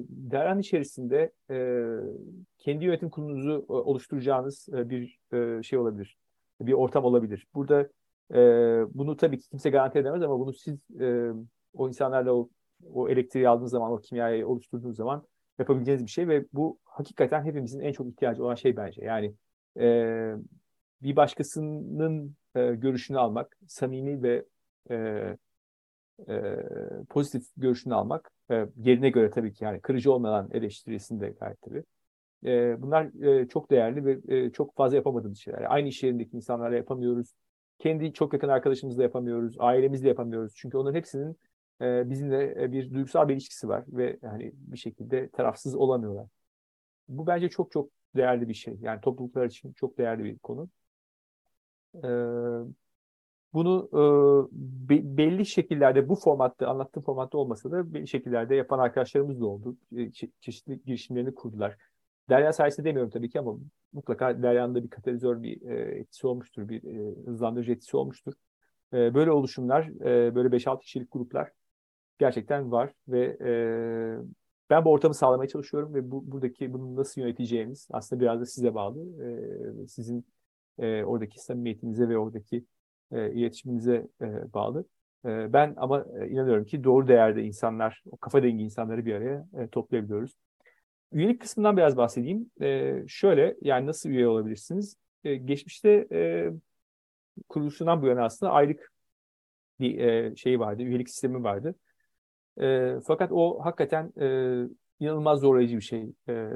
Derhan 0.10 0.60
içerisinde 0.60 1.31
e, 1.49 1.88
kendi 2.57 2.86
yönetim 2.86 3.10
kurulunuzu 3.10 3.65
e, 3.69 3.73
oluşturacağınız 3.73 4.69
e, 4.73 4.89
bir 4.89 5.19
e, 5.33 5.63
şey 5.63 5.79
olabilir. 5.79 6.17
Bir 6.62 6.73
ortam 6.73 7.05
olabilir. 7.05 7.47
Burada 7.55 7.89
e, 8.33 8.39
bunu 8.93 9.17
tabii 9.17 9.39
ki 9.39 9.49
kimse 9.49 9.69
garanti 9.69 9.99
edemez 9.99 10.23
ama 10.23 10.39
bunu 10.39 10.53
siz 10.53 10.75
e, 10.99 11.31
o 11.77 11.87
insanlarla 11.87 12.33
o, 12.33 12.49
o 12.93 13.09
elektriği 13.09 13.49
aldığınız 13.49 13.71
zaman, 13.71 13.91
o 13.91 13.97
kimyayı 13.97 14.47
oluşturduğunuz 14.47 14.97
zaman 14.97 15.23
yapabileceğiniz 15.59 16.05
bir 16.05 16.11
şey 16.11 16.27
ve 16.27 16.45
bu 16.53 16.79
hakikaten 16.83 17.43
hepimizin 17.43 17.79
en 17.79 17.91
çok 17.91 18.07
ihtiyacı 18.07 18.43
olan 18.43 18.55
şey 18.55 18.77
bence. 18.77 19.05
Yani 19.05 19.33
e, 19.79 20.35
bir 21.01 21.15
başkasının 21.15 22.35
e, 22.55 22.75
görüşünü 22.75 23.17
almak, 23.17 23.57
samimi 23.67 24.23
ve 24.23 24.45
e, 24.89 24.95
e, 26.29 26.55
pozitif 27.09 27.43
görüşünü 27.57 27.93
almak, 27.93 28.31
e, 28.51 28.65
yerine 28.75 29.09
göre 29.09 29.29
tabii 29.29 29.53
ki 29.53 29.63
yani 29.63 29.81
kırıcı 29.81 30.13
olmadan 30.13 30.49
eleştirisini 30.51 31.21
de 31.21 31.29
gayet 31.29 31.61
tabii. 31.61 31.83
E, 32.45 32.81
bunlar 32.81 33.23
e, 33.23 33.47
çok 33.47 33.71
değerli 33.71 34.05
ve 34.05 34.35
e, 34.35 34.51
çok 34.51 34.75
fazla 34.75 34.95
yapamadığımız 34.95 35.37
şeyler. 35.37 35.59
Yani 35.59 35.67
aynı 35.67 35.87
iş 35.87 36.03
yerindeki 36.03 36.35
insanlarla 36.37 36.75
yapamıyoruz. 36.75 37.33
Kendi 37.79 38.13
çok 38.13 38.33
yakın 38.33 38.49
arkadaşımızla 38.49 39.03
yapamıyoruz, 39.03 39.55
ailemizle 39.59 40.07
yapamıyoruz. 40.07 40.53
Çünkü 40.55 40.77
onların 40.77 40.97
hepsinin 40.97 41.37
e, 41.81 42.09
bizimle 42.09 42.63
e, 42.63 42.71
bir 42.71 42.93
duygusal 42.93 43.27
bir 43.27 43.33
ilişkisi 43.33 43.67
var 43.67 43.83
ve 43.87 44.19
hani 44.21 44.51
bir 44.55 44.77
şekilde 44.77 45.29
tarafsız 45.29 45.75
olamıyorlar. 45.75 46.27
Bu 47.07 47.27
bence 47.27 47.49
çok 47.49 47.71
çok 47.71 47.89
değerli 48.15 48.49
bir 48.49 48.53
şey. 48.53 48.77
Yani 48.81 49.01
topluluklar 49.01 49.45
için 49.45 49.73
çok 49.73 49.97
değerli 49.97 50.23
bir 50.23 50.37
konu. 50.39 50.69
E, 52.03 52.09
bunu 53.53 53.89
e, 53.93 54.01
be, 54.89 55.17
belli 55.17 55.45
şekillerde 55.45 56.09
bu 56.09 56.15
formatta 56.15 56.67
anlattığım 56.67 57.03
formatta 57.03 57.37
olmasa 57.37 57.71
da 57.71 57.93
belli 57.93 58.07
şekillerde 58.07 58.55
yapan 58.55 58.79
arkadaşlarımız 58.79 59.41
da 59.41 59.45
oldu. 59.45 59.77
E, 59.97 60.11
çe 60.11 60.29
çeşitli 60.39 60.83
girişimlerini 60.85 61.35
kurdular. 61.35 61.77
Derya 62.29 62.53
sayesinde 62.53 62.87
demiyorum 62.87 63.11
tabii 63.11 63.29
ki 63.29 63.39
ama 63.39 63.57
mutlaka 63.93 64.43
Derya'nın 64.43 64.75
da 64.75 64.83
bir 64.83 64.89
katalizör 64.89 65.43
bir 65.43 65.61
e, 65.61 65.99
etkisi 65.99 66.27
olmuştur, 66.27 66.69
bir 66.69 66.83
e, 66.83 67.15
hızlandırıcı 67.25 67.71
etkisi 67.71 67.97
olmuştur. 67.97 68.33
Böyle 68.93 69.31
oluşumlar, 69.31 69.99
böyle 70.35 70.51
5-6 70.51 70.79
kişilik 70.79 71.11
gruplar 71.11 71.51
gerçekten 72.19 72.71
var 72.71 72.93
ve 73.08 73.38
e, 73.41 73.51
ben 74.69 74.86
bu 74.86 74.91
ortamı 74.91 75.13
sağlamaya 75.13 75.47
çalışıyorum 75.47 75.93
ve 75.93 76.12
bu, 76.12 76.32
buradaki 76.32 76.73
bunu 76.73 76.95
nasıl 76.95 77.21
yöneteceğimiz 77.21 77.88
aslında 77.91 78.21
biraz 78.21 78.41
da 78.41 78.45
size 78.45 78.75
bağlı. 78.75 79.23
E, 79.84 79.88
sizin 79.88 80.25
e, 80.80 81.03
oradaki 81.03 81.39
samimiyetinize 81.43 82.10
ve 82.10 82.17
oradaki 82.17 82.65
e, 83.12 83.32
iletişiminize 83.32 84.08
e, 84.21 84.53
bağlı. 84.53 84.86
E, 85.25 85.53
ben 85.53 85.73
ama 85.77 86.06
inanıyorum 86.30 86.65
ki 86.65 86.84
doğru 86.84 87.08
değerde 87.08 87.43
insanlar, 87.43 88.03
o 88.12 88.17
kafa 88.17 88.43
dengi 88.43 88.63
insanları 88.63 89.06
bir 89.06 89.13
araya 89.13 89.47
e, 89.58 89.67
toplayabiliyoruz. 89.67 90.38
Üyelik 91.12 91.41
kısmından 91.41 91.77
biraz 91.77 91.97
bahsedeyim. 91.97 92.51
E, 92.62 92.95
şöyle 93.08 93.58
yani 93.62 93.86
nasıl 93.88 94.10
üye 94.10 94.27
olabilirsiniz? 94.27 94.95
E, 95.23 95.36
geçmişte 95.36 96.08
e, 96.12 96.51
kuruluşundan 97.49 98.01
bu 98.01 98.08
yana 98.08 98.25
aslında 98.25 98.51
aylık 98.51 98.91
bir 99.80 99.99
e, 99.99 100.36
şey 100.36 100.60
vardı, 100.60 100.84
üyelik 100.84 101.10
sistemi 101.10 101.43
vardı. 101.43 101.75
E, 102.62 102.96
fakat 103.08 103.32
o 103.32 103.60
hakikaten 103.65 104.13
e, 104.22 104.28
inanılmaz 105.00 105.39
zorlayıcı 105.39 105.76
bir 105.76 105.82
şey. 105.82 106.12
E, 106.30 106.50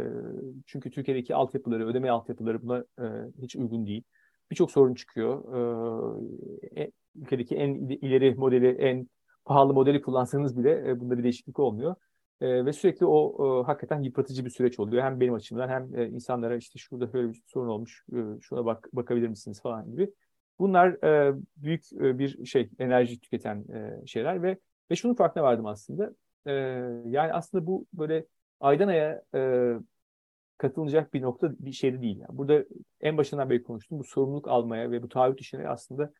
çünkü 0.65 0.91
Türkiye'deki 0.91 1.35
altyapıları, 1.35 1.87
ödeme 1.87 2.09
altyapıları 2.09 2.61
buna 2.61 2.77
e, 2.79 3.05
hiç 3.41 3.55
uygun 3.55 3.85
değil. 3.85 4.03
Birçok 4.51 4.71
sorun 4.71 4.93
çıkıyor. 4.93 5.55
E, 6.77 6.91
ülkedeki 7.15 7.55
en 7.55 7.73
ileri 7.75 8.35
modeli, 8.35 8.67
en 8.67 9.07
pahalı 9.45 9.73
modeli 9.73 10.01
kullansanız 10.01 10.57
bile 10.57 10.89
e, 10.89 10.99
bunda 10.99 11.17
bir 11.17 11.23
değişiklik 11.23 11.59
olmuyor. 11.59 11.95
E, 12.41 12.65
ve 12.65 12.73
sürekli 12.73 13.05
o 13.05 13.35
e, 13.61 13.65
hakikaten 13.65 14.01
yıpratıcı 14.01 14.45
bir 14.45 14.49
süreç 14.49 14.79
oluyor. 14.79 15.03
Hem 15.03 15.19
benim 15.19 15.33
açımdan 15.33 15.69
hem 15.69 15.95
e, 15.95 16.07
insanlara 16.07 16.55
işte 16.55 16.79
şurada 16.79 17.13
böyle 17.13 17.29
bir 17.29 17.43
sorun 17.47 17.67
olmuş, 17.67 18.05
e, 18.13 18.17
şuna 18.41 18.65
bak 18.65 18.89
bakabilir 18.93 19.27
misiniz 19.27 19.61
falan 19.61 19.91
gibi. 19.91 20.11
Bunlar 20.59 21.03
e, 21.03 21.35
büyük 21.57 21.93
e, 21.93 22.19
bir 22.19 22.45
şey, 22.45 22.69
enerji 22.79 23.19
tüketen 23.19 23.65
e, 23.73 24.07
şeyler 24.07 24.43
ve 24.43 24.57
ve 24.91 24.95
şunun 24.95 25.13
farkına 25.13 25.43
vardım 25.43 25.65
aslında. 25.65 26.13
E, 26.45 26.51
yani 27.05 27.33
aslında 27.33 27.67
bu 27.67 27.85
böyle 27.93 28.25
aydan 28.59 28.87
aya 28.87 29.21
e, 29.35 29.73
katılacak 30.57 31.13
bir 31.13 31.21
nokta 31.21 31.51
bir 31.59 31.71
şey 31.71 32.01
değil. 32.01 32.17
Yani 32.19 32.37
burada 32.37 32.65
en 33.01 33.17
başından 33.17 33.49
beri 33.49 33.63
konuştum. 33.63 33.99
Bu 33.99 34.03
sorumluluk 34.03 34.47
almaya 34.47 34.91
ve 34.91 35.03
bu 35.03 35.09
taahhüt 35.09 35.41
işine 35.41 35.69
aslında 35.69 36.13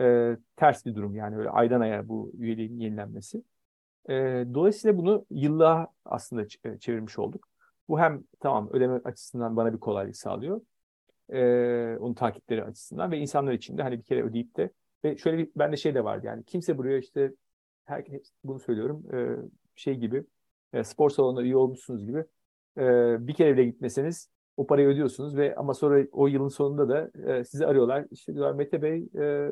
e, 0.00 0.36
ters 0.56 0.86
bir 0.86 0.94
durum. 0.94 1.16
Yani 1.16 1.36
öyle 1.36 1.50
aydan 1.50 1.80
aya 1.80 2.08
bu 2.08 2.32
üyeliğin 2.38 2.80
yenilenmesi. 2.80 3.42
E, 4.08 4.14
dolayısıyla 4.54 4.96
bunu 4.96 5.26
yıllığa 5.30 5.88
aslında 6.04 6.42
e, 6.64 6.78
çevirmiş 6.78 7.18
olduk. 7.18 7.48
Bu 7.88 8.00
hem 8.00 8.24
tamam 8.40 8.68
ödeme 8.72 9.00
açısından 9.04 9.56
bana 9.56 9.72
bir 9.72 9.80
kolaylık 9.80 10.16
sağlıyor. 10.16 10.60
E, 11.28 11.96
onun 12.00 12.14
takipleri 12.14 12.64
açısından 12.64 13.10
ve 13.10 13.18
insanlar 13.18 13.52
için 13.52 13.78
de 13.78 13.82
hani 13.82 13.98
bir 13.98 14.04
kere 14.04 14.22
ödeyip 14.22 14.56
de 14.56 14.70
ve 15.04 15.16
şöyle 15.16 15.38
bir 15.38 15.50
bende 15.56 15.76
şey 15.76 15.94
de 15.94 16.04
vardı 16.04 16.26
yani 16.26 16.44
kimse 16.44 16.78
buraya 16.78 16.98
işte 16.98 17.32
herkes 17.90 18.32
bunu 18.44 18.58
söylüyorum 18.58 19.04
e, 19.14 19.36
şey 19.76 19.94
gibi 19.94 20.24
e, 20.72 20.84
spor 20.84 21.10
salonuna 21.10 21.42
üye 21.42 21.56
olmuşsunuz 21.56 22.06
gibi 22.06 22.24
e, 22.78 22.82
bir 23.26 23.34
kere 23.34 23.54
bile 23.54 23.64
gitmeseniz 23.64 24.30
o 24.56 24.66
parayı 24.66 24.88
ödüyorsunuz 24.88 25.36
ve 25.36 25.54
ama 25.56 25.74
sonra 25.74 26.06
o 26.12 26.26
yılın 26.26 26.48
sonunda 26.48 26.88
da 26.88 27.10
e, 27.32 27.44
sizi 27.44 27.66
arıyorlar. 27.66 28.06
İşte 28.10 28.34
diyorlar 28.34 28.54
Mete 28.54 28.82
Bey 28.82 29.08
e, 29.18 29.50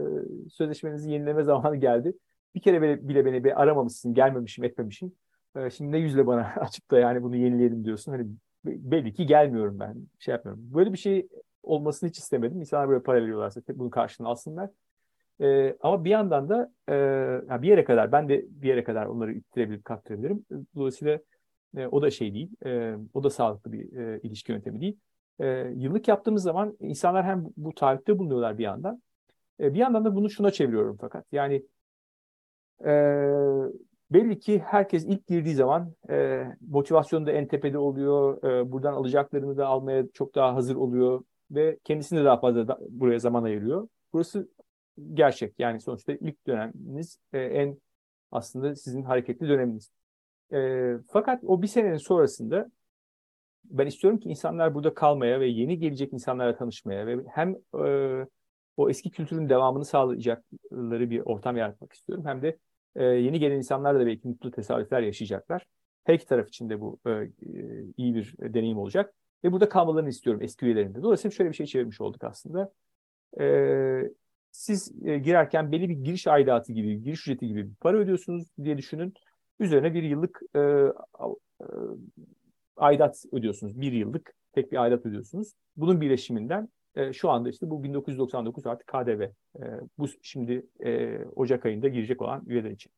sözleşmenizi 0.50 1.10
yenileme 1.10 1.42
zamanı 1.42 1.76
geldi. 1.76 2.12
Bir 2.54 2.60
kere 2.60 2.82
bile, 2.82 3.08
bile 3.08 3.24
beni 3.24 3.44
bir 3.44 3.62
aramamışsın, 3.62 4.14
gelmemişim, 4.14 4.64
etmemişim. 4.64 5.12
E, 5.56 5.70
şimdi 5.70 5.92
ne 5.92 5.98
yüzle 5.98 6.26
bana 6.26 6.40
açıp 6.60 6.90
da 6.90 6.98
yani 6.98 7.22
bunu 7.22 7.36
yenileyelim 7.36 7.84
diyorsun. 7.84 8.12
Hani 8.12 8.26
belli 8.64 9.12
ki 9.12 9.26
gelmiyorum 9.26 9.78
ben, 9.80 9.96
şey 10.18 10.32
yapmıyorum. 10.32 10.74
Böyle 10.74 10.92
bir 10.92 10.98
şey 10.98 11.28
olmasını 11.62 12.08
hiç 12.08 12.18
istemedim. 12.18 12.60
İnsanlar 12.60 12.88
böyle 12.88 13.02
para 13.02 13.22
veriyorlarsa 13.22 13.60
bunu 13.74 13.90
karşılığını 13.90 14.28
alsınlar. 14.28 14.70
E, 15.40 15.76
ama 15.80 16.04
bir 16.04 16.10
yandan 16.10 16.48
da 16.48 16.72
e, 16.88 16.94
yani 17.48 17.62
bir 17.62 17.68
yere 17.68 17.84
kadar 17.84 18.12
ben 18.12 18.28
de 18.28 18.44
bir 18.48 18.68
yere 18.68 18.84
kadar 18.84 19.06
onları 19.06 19.32
ittirebilip 19.32 19.84
kaktırabilirim. 19.84 20.44
Dolayısıyla 20.76 21.18
e, 21.76 21.86
o 21.86 22.02
da 22.02 22.10
şey 22.10 22.34
değil. 22.34 22.50
E, 22.66 22.94
o 23.14 23.22
da 23.22 23.30
sağlıklı 23.30 23.72
bir 23.72 23.96
e, 23.96 24.20
ilişki 24.22 24.52
yöntemi 24.52 24.80
değil. 24.80 24.98
E, 25.40 25.46
yıllık 25.76 26.08
yaptığımız 26.08 26.42
zaman 26.42 26.76
insanlar 26.80 27.24
hem 27.24 27.44
bu 27.56 27.74
taahhütte 27.74 28.18
bulunuyorlar 28.18 28.58
bir 28.58 28.64
yandan. 28.64 29.02
E, 29.60 29.74
bir 29.74 29.78
yandan 29.78 30.04
da 30.04 30.14
bunu 30.14 30.30
şuna 30.30 30.50
çeviriyorum 30.50 30.96
fakat. 31.00 31.26
Yani 31.32 31.62
e, 32.84 32.92
belli 34.10 34.38
ki 34.38 34.58
herkes 34.58 35.04
ilk 35.04 35.26
girdiği 35.26 35.54
zaman 35.54 35.92
e, 36.10 36.44
motivasyonu 36.68 37.26
da 37.26 37.32
en 37.32 37.48
tepede 37.48 37.78
oluyor. 37.78 38.42
E, 38.44 38.72
buradan 38.72 38.92
alacaklarını 38.92 39.56
da 39.56 39.66
almaya 39.66 40.04
çok 40.14 40.34
daha 40.34 40.54
hazır 40.54 40.76
oluyor 40.76 41.24
ve 41.50 41.78
kendisini 41.84 42.20
de 42.20 42.24
daha 42.24 42.40
fazla 42.40 42.68
da, 42.68 42.78
buraya 42.88 43.18
zaman 43.18 43.42
ayırıyor. 43.42 43.88
Burası 44.12 44.48
gerçek. 45.14 45.54
Yani 45.58 45.80
sonuçta 45.80 46.12
ilk 46.12 46.46
döneminiz 46.46 47.18
e, 47.32 47.38
en 47.38 47.78
aslında 48.30 48.76
sizin 48.76 49.02
hareketli 49.02 49.48
döneminiz. 49.48 49.92
E, 50.52 50.92
fakat 51.08 51.44
o 51.44 51.62
bir 51.62 51.66
senenin 51.66 51.96
sonrasında 51.96 52.70
ben 53.64 53.86
istiyorum 53.86 54.20
ki 54.20 54.28
insanlar 54.28 54.74
burada 54.74 54.94
kalmaya 54.94 55.40
ve 55.40 55.46
yeni 55.46 55.78
gelecek 55.78 56.12
insanlarla 56.12 56.56
tanışmaya 56.56 57.06
ve 57.06 57.18
hem 57.34 57.56
e, 57.84 58.26
o 58.76 58.90
eski 58.90 59.10
kültürün 59.10 59.48
devamını 59.48 59.84
sağlayacakları 59.84 61.10
bir 61.10 61.20
ortam 61.20 61.56
yaratmak 61.56 61.92
istiyorum. 61.92 62.24
Hem 62.26 62.42
de 62.42 62.58
e, 62.96 63.04
yeni 63.04 63.38
gelen 63.40 63.56
insanlar 63.56 64.00
da 64.00 64.06
belki 64.06 64.28
mutlu 64.28 64.50
tesadüfler 64.50 65.02
yaşayacaklar. 65.02 65.66
Her 66.04 66.14
iki 66.14 66.26
taraf 66.26 66.48
için 66.48 66.70
de 66.70 66.80
bu 66.80 66.98
e, 67.06 67.30
iyi 67.96 68.14
bir 68.14 68.34
deneyim 68.38 68.78
olacak. 68.78 69.14
Ve 69.44 69.52
burada 69.52 69.68
kalmalarını 69.68 70.08
istiyorum 70.08 70.42
eski 70.42 70.66
üyelerinde. 70.66 71.02
Dolayısıyla 71.02 71.34
şöyle 71.34 71.50
bir 71.50 71.56
şey 71.56 71.66
çevirmiş 71.66 72.00
olduk 72.00 72.24
aslında. 72.24 72.72
E, 73.40 73.44
siz 74.58 74.92
e, 75.04 75.18
girerken 75.18 75.72
belli 75.72 75.88
bir 75.88 75.94
giriş 75.94 76.26
aidatı 76.26 76.72
gibi, 76.72 77.02
giriş 77.02 77.20
ücreti 77.20 77.46
gibi 77.46 77.70
bir 77.70 77.74
para 77.74 77.96
ödüyorsunuz 77.96 78.48
diye 78.64 78.78
düşünün. 78.78 79.14
Üzerine 79.60 79.94
bir 79.94 80.02
yıllık 80.02 80.40
e, 80.54 80.60
e, 80.60 80.92
aidat 82.76 83.24
ödüyorsunuz. 83.32 83.80
Bir 83.80 83.92
yıllık 83.92 84.34
tek 84.52 84.72
bir 84.72 84.76
aidat 84.76 85.06
ödüyorsunuz. 85.06 85.52
Bunun 85.76 86.00
birleşiminden 86.00 86.68
e, 86.94 87.12
şu 87.12 87.30
anda 87.30 87.48
işte 87.48 87.70
bu 87.70 87.82
1999 87.82 88.66
artık 88.66 88.86
KDV. 88.86 89.20
E, 89.22 89.32
bu 89.98 90.06
şimdi 90.22 90.66
e, 90.84 91.18
Ocak 91.24 91.66
ayında 91.66 91.88
girecek 91.88 92.22
olan 92.22 92.42
üyeler 92.46 92.70
için. 92.70 92.92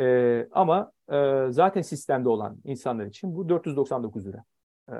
E, 0.00 0.48
ama 0.52 0.92
e, 1.12 1.46
zaten 1.50 1.82
sistemde 1.82 2.28
olan 2.28 2.58
insanlar 2.64 3.06
için 3.06 3.36
bu 3.36 3.48
499 3.48 4.26
lira 4.26 4.44
e, 4.88 4.96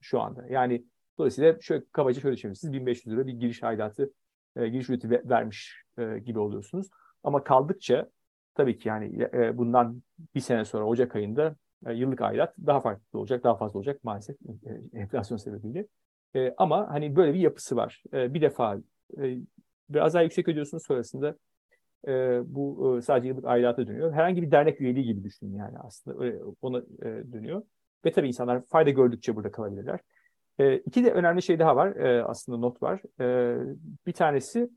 şu 0.00 0.20
anda. 0.20 0.46
Yani 0.50 0.84
dolayısıyla 1.18 1.56
şöyle 1.60 1.84
kabaca 1.92 2.20
şöyle 2.20 2.36
düşünürsünüz. 2.36 2.72
1500 2.72 3.14
lira 3.14 3.26
bir 3.26 3.32
giriş 3.32 3.62
aidatı, 3.62 4.10
e, 4.58 4.68
giriş 4.68 4.90
ücreti 4.90 5.10
vermiş 5.10 5.82
e, 5.98 6.18
gibi 6.18 6.38
oluyorsunuz. 6.38 6.86
Ama 7.24 7.44
kaldıkça 7.44 8.08
tabii 8.54 8.78
ki 8.78 8.88
yani 8.88 9.28
e, 9.32 9.58
bundan 9.58 10.02
bir 10.34 10.40
sene 10.40 10.64
sonra 10.64 10.84
Ocak 10.84 11.16
ayında 11.16 11.56
e, 11.86 11.92
yıllık 11.92 12.20
aidat 12.20 12.54
daha 12.66 12.80
farklı 12.80 13.18
olacak, 13.18 13.44
daha 13.44 13.56
fazla 13.56 13.78
olacak 13.78 14.04
maalesef 14.04 14.36
e, 14.42 14.98
enflasyon 14.98 15.38
sebebiyle. 15.38 15.86
E, 16.36 16.54
ama 16.58 16.88
hani 16.90 17.16
böyle 17.16 17.34
bir 17.34 17.40
yapısı 17.40 17.76
var. 17.76 18.02
E, 18.12 18.34
bir 18.34 18.40
defa 18.40 18.78
e, 19.18 19.36
biraz 19.88 20.14
daha 20.14 20.22
yüksek 20.22 20.48
ödüyorsunuz 20.48 20.86
sonrasında 20.86 21.36
e, 22.08 22.40
bu 22.54 22.96
e, 22.98 23.02
sadece 23.02 23.28
yıllık 23.28 23.44
ailata 23.44 23.86
dönüyor. 23.86 24.12
Herhangi 24.12 24.42
bir 24.42 24.50
dernek 24.50 24.80
üyeliği 24.80 25.04
gibi 25.04 25.24
düşünün 25.24 25.54
yani 25.54 25.78
aslında 25.78 26.24
öyle, 26.24 26.38
ona 26.62 26.78
e, 26.78 27.32
dönüyor. 27.32 27.62
Ve 28.04 28.12
tabii 28.12 28.28
insanlar 28.28 28.62
fayda 28.66 28.90
gördükçe 28.90 29.36
burada 29.36 29.50
kalabilirler. 29.50 30.00
E, 30.58 30.76
iki 30.76 31.04
de 31.04 31.12
önemli 31.12 31.42
şey 31.42 31.58
daha 31.58 31.76
var 31.76 31.96
e, 31.96 32.24
aslında 32.24 32.58
not 32.58 32.82
var. 32.82 33.00
E, 33.20 33.56
bir 34.06 34.12
tanesi 34.12 34.70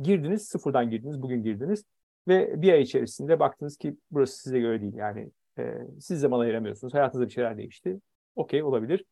girdiniz 0.00 0.48
sıfırdan 0.48 0.90
girdiniz 0.90 1.22
bugün 1.22 1.42
girdiniz 1.42 1.84
ve 2.28 2.62
bir 2.62 2.72
ay 2.72 2.82
içerisinde 2.82 3.40
baktınız 3.40 3.76
ki 3.76 3.96
burası 4.10 4.42
size 4.42 4.60
göre 4.60 4.80
değil 4.80 4.94
yani 4.94 5.30
e, 5.58 5.78
siz 6.00 6.20
zaman 6.20 6.40
ayıramıyorsunuz 6.40 6.94
hayatınızda 6.94 7.28
bir 7.28 7.32
şeyler 7.32 7.56
değişti. 7.56 8.00
Okey 8.36 8.62
olabilir 8.62 9.04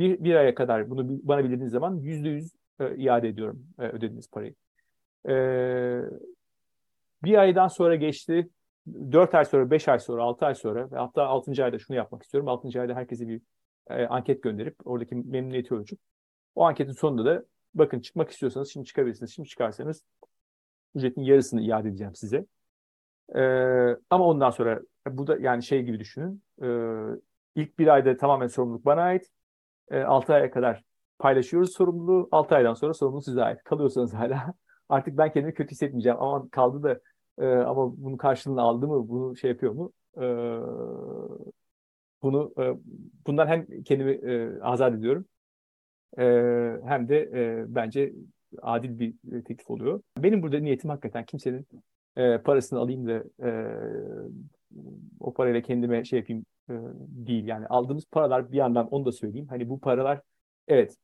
bir, 0.00 0.24
bir 0.24 0.34
aya 0.34 0.54
kadar 0.54 0.90
bunu 0.90 1.08
bana 1.22 1.44
bildirdiğiniz 1.44 1.72
zaman 1.72 1.96
yüzde 1.96 2.28
yüz 2.28 2.52
e, 2.80 2.96
iade 2.96 3.28
ediyorum 3.28 3.66
e, 3.78 3.82
ödediğiniz 3.82 4.30
parayı. 4.30 4.54
E, 5.28 5.34
bir 7.24 7.38
aydan 7.38 7.68
sonra 7.68 7.96
geçti. 7.96 8.48
Dört 9.12 9.34
ay 9.34 9.44
sonra, 9.44 9.70
beş 9.70 9.88
ay 9.88 9.98
sonra, 9.98 10.22
altı 10.22 10.46
ay 10.46 10.54
sonra 10.54 10.90
ve 10.90 10.96
hatta 10.96 11.24
altıncı 11.24 11.64
ayda 11.64 11.78
şunu 11.78 11.96
yapmak 11.96 12.22
istiyorum. 12.22 12.48
Altıncı 12.48 12.80
ayda 12.80 12.94
herkese 12.94 13.28
bir 13.28 13.40
e, 13.90 14.06
anket 14.06 14.42
gönderip 14.42 14.76
oradaki 14.84 15.14
memnuniyeti 15.14 15.74
ölçüp 15.74 15.98
o 16.54 16.64
anketin 16.64 16.92
sonunda 16.92 17.24
da 17.24 17.44
bakın 17.74 18.00
çıkmak 18.00 18.30
istiyorsanız 18.30 18.72
şimdi 18.72 18.86
çıkabilirsiniz. 18.86 19.34
Şimdi 19.34 19.48
çıkarsanız 19.48 20.04
ücretin 20.94 21.22
yarısını 21.22 21.62
iade 21.62 21.88
edeceğim 21.88 22.14
size. 22.14 22.46
E, 23.34 23.42
ama 24.10 24.26
ondan 24.26 24.50
sonra 24.50 24.80
bu 25.08 25.26
da 25.26 25.36
yani 25.40 25.62
şey 25.62 25.82
gibi 25.82 26.00
düşünün. 26.00 26.42
E, 26.62 26.68
ilk 27.54 27.78
bir 27.78 27.86
ayda 27.86 28.16
tamamen 28.16 28.46
sorumluluk 28.46 28.84
bana 28.84 29.02
ait 29.02 29.30
e, 29.90 30.02
6 30.02 30.34
aya 30.34 30.50
kadar 30.50 30.84
paylaşıyoruz 31.18 31.72
sorumluluğu. 31.72 32.28
6 32.32 32.54
aydan 32.54 32.74
sonra 32.74 32.94
sorumluluk 32.94 33.24
size 33.24 33.42
ait. 33.42 33.62
Kalıyorsanız 33.64 34.14
hala 34.14 34.54
artık 34.88 35.18
ben 35.18 35.32
kendimi 35.32 35.54
kötü 35.54 35.70
hissetmeyeceğim. 35.70 36.18
Ama 36.22 36.48
kaldı 36.50 36.82
da 36.82 37.00
e, 37.44 37.46
ama 37.46 37.96
bunun 37.96 38.16
karşılığını 38.16 38.62
aldı 38.62 38.88
mı? 38.88 39.08
Bunu 39.08 39.36
şey 39.36 39.50
yapıyor 39.50 39.72
mu? 39.72 39.92
E, 40.16 40.24
bunu 42.22 42.54
e, 42.58 42.74
bundan 43.26 43.46
hem 43.46 43.82
kendimi 43.82 44.12
e, 44.12 44.60
azat 44.62 44.94
ediyorum 44.94 45.24
e, 46.18 46.22
hem 46.84 47.08
de 47.08 47.18
e, 47.20 47.64
bence 47.74 48.12
adil 48.62 48.98
bir 48.98 49.14
teklif 49.44 49.70
oluyor. 49.70 50.02
Benim 50.18 50.42
burada 50.42 50.58
niyetim 50.58 50.90
hakikaten 50.90 51.24
kimsenin 51.24 51.66
e, 52.16 52.38
parasını 52.38 52.78
alayım 52.78 53.06
da 53.08 53.24
e, 53.42 53.50
o 55.20 55.34
parayla 55.34 55.62
kendime 55.62 56.04
şey 56.04 56.18
yapayım 56.18 56.44
e, 56.70 56.74
değil. 57.26 57.46
Yani 57.46 57.66
aldığımız 57.66 58.04
paralar 58.10 58.52
bir 58.52 58.56
yandan 58.56 58.88
onu 58.88 59.04
da 59.04 59.12
söyleyeyim. 59.12 59.46
Hani 59.48 59.68
bu 59.68 59.80
paralar 59.80 60.20
evet 60.68 60.96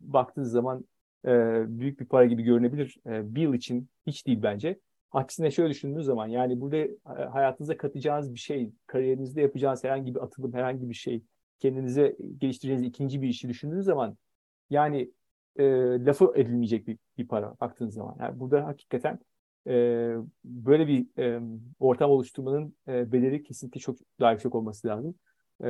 baktığınız 0.00 0.50
zaman 0.50 0.84
e, 1.26 1.30
büyük 1.78 2.00
bir 2.00 2.06
para 2.06 2.26
gibi 2.26 2.42
görünebilir. 2.42 2.96
E, 3.06 3.34
bir 3.34 3.42
yıl 3.42 3.54
için 3.54 3.88
hiç 4.06 4.26
değil 4.26 4.42
bence. 4.42 4.78
Aksine 5.12 5.50
şöyle 5.50 5.70
düşündüğünüz 5.70 6.06
zaman 6.06 6.26
yani 6.26 6.60
burada 6.60 6.76
e, 6.76 7.24
hayatınıza 7.32 7.76
katacağınız 7.76 8.34
bir 8.34 8.38
şey, 8.38 8.72
kariyerinizde 8.86 9.40
yapacağınız 9.40 9.84
herhangi 9.84 10.14
bir 10.14 10.20
atılım, 10.20 10.52
herhangi 10.52 10.88
bir 10.88 10.94
şey, 10.94 11.22
kendinize 11.58 12.16
geliştireceğiniz 12.38 12.86
ikinci 12.88 13.22
bir 13.22 13.28
işi 13.28 13.48
düşündüğünüz 13.48 13.84
zaman 13.84 14.16
yani 14.70 15.10
e, 15.56 15.64
lafı 16.04 16.32
edilmeyecek 16.34 16.86
bir, 16.86 16.98
bir 17.18 17.28
para 17.28 17.54
baktığınız 17.60 17.94
zaman. 17.94 18.16
Yani 18.20 18.40
burada 18.40 18.66
hakikaten 18.66 19.18
e, 19.66 19.72
böyle 20.44 20.86
bir 20.88 21.18
e, 21.18 21.40
ortam 21.80 22.10
oluşturmanın 22.10 22.76
e, 22.88 23.12
bedeli 23.12 23.42
kesinlikle 23.42 23.80
çok 23.80 23.98
daha 24.20 24.32
yüksek 24.32 24.54
olması 24.54 24.88
lazım. 24.88 25.14
E, 25.60 25.66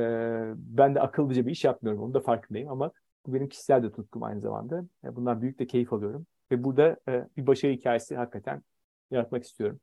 ben 0.55 0.95
de 0.95 1.01
akıllıca 1.01 1.45
bir 1.45 1.51
iş 1.51 1.63
yapmıyorum. 1.63 2.03
Onun 2.03 2.13
da 2.13 2.19
farkındayım 2.19 2.69
ama 2.69 2.91
bu 3.25 3.33
benim 3.33 3.49
kişisel 3.49 3.83
de 3.83 3.91
tutkum 3.91 4.23
aynı 4.23 4.41
zamanda. 4.41 4.85
E, 5.03 5.15
bundan 5.15 5.41
büyük 5.41 5.59
de 5.59 5.67
keyif 5.67 5.93
alıyorum. 5.93 6.25
Ve 6.51 6.63
burada 6.63 6.97
e, 7.09 7.27
bir 7.37 7.47
başarı 7.47 7.71
hikayesi 7.71 8.15
hakikaten 8.15 8.63
yaratmak 9.13 9.43
istiyorum. 9.43 9.79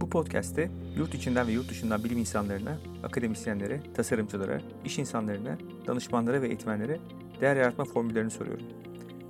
Bu 0.00 0.10
podcast'te 0.10 0.70
yurt 0.96 1.14
içinden 1.14 1.46
ve 1.46 1.52
yurt 1.52 1.70
dışından 1.70 2.04
bilim 2.04 2.18
insanlarına, 2.18 2.78
akademisyenlere, 3.02 3.80
tasarımcılara, 3.94 4.60
iş 4.84 4.98
insanlarına, 4.98 5.58
danışmanlara 5.86 6.42
ve 6.42 6.46
eğitmenlere 6.48 7.00
değer 7.40 7.56
yaratma 7.56 7.84
formüllerini 7.84 8.30
soruyorum. 8.30 8.66